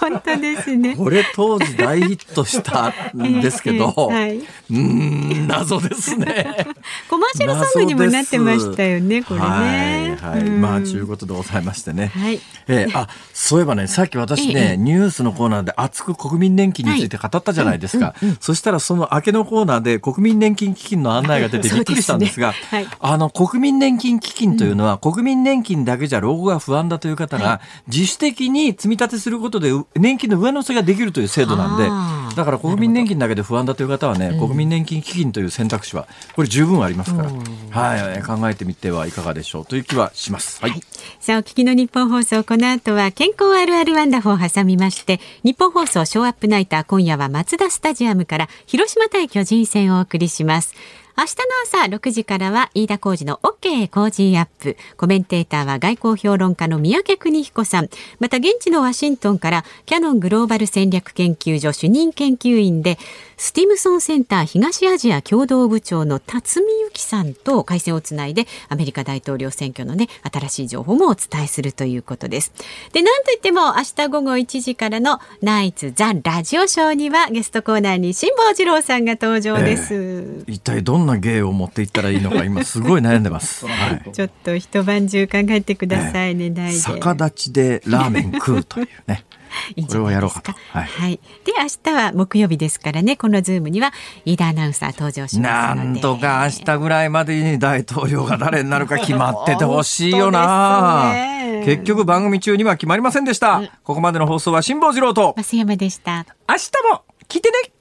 [0.00, 0.96] 本当ですね。
[0.96, 4.40] これ当時大ヒットしたんですけど、はい、
[4.72, 6.66] うん謎ですね。
[7.08, 10.18] コマーシャルソングにもなってましたよねこれね。
[10.20, 22.88] はい、はい、まあということでございましてね、はい、えー、あそういえばねさっき私ね、ニュースのコーナーで熱く国民年金について語ったじゃないですか、そしたらその明けのコーナーで国民年金基金の案内が出て びっくりしたんですが、すねはい。
[23.00, 31.90] あの、国民年金基金というのは、国民年金だけじゃ老後が不安だという方が、自主的に積み立てすることでう年金の上乗せができるという制度なんで
[32.34, 37.30] だから国民年金だけで不安だという方はね、国民年金基金という選択肢は、これ十分ありますから、
[37.70, 40.60] はい、考えてみてはいかがでしょうという気はします。
[40.60, 40.80] はい。
[41.20, 50.74] さあ、お聞きの日本放送、この後は健康あるあるワンダフを挟みまして、日本放送ショーアップナイター、今夜は松田スタジアムから広島対巨人戦をお送りします。
[51.16, 51.36] 明日
[51.76, 54.76] の朝6時からは飯田浩二の OK 工事アップ。
[54.96, 57.88] コメンテーターは外交評論家の三宅邦彦さん。
[58.18, 62.98] また現地のワシントンからキャノングローバル戦略研究所主任研究員で
[63.36, 72.52] スティムソンセンター東アジア共同部長の辰巳由紀さんと回線をつないでアメリカ大統領選挙のね新しい情報もお伝えするということです。
[72.92, 80.44] でなんといっても明日午後1時からのナイツザラジオショーにはゲストコーナーに辛坊治郎さんが登場です。
[80.46, 83.66] 一体どんな芸を持っていったらいいのか、今すごい悩んでます。
[83.68, 84.12] はい。
[84.12, 86.78] ちょっと一晩中考えてくださいね、ないで。
[86.78, 89.24] 逆立ちでラーメン食うというね。
[89.76, 90.52] いいんじゃないですこれをやろうかと。
[90.52, 90.84] はい。
[90.84, 91.20] はい。
[91.44, 93.92] で、明日は木曜日ですからね、このズームには
[94.24, 95.88] 飯田アナウンサー登場しますので。
[95.88, 101.62] なんとか明日ぐらいまでに大統領が誰になるか決まっててほしいよな、ね。
[101.64, 103.62] 結局番組中には決まりませんでした。
[103.82, 106.26] ここまでの放送は辛坊治郎と、増山でした。
[106.48, 107.73] 明日も聞いてね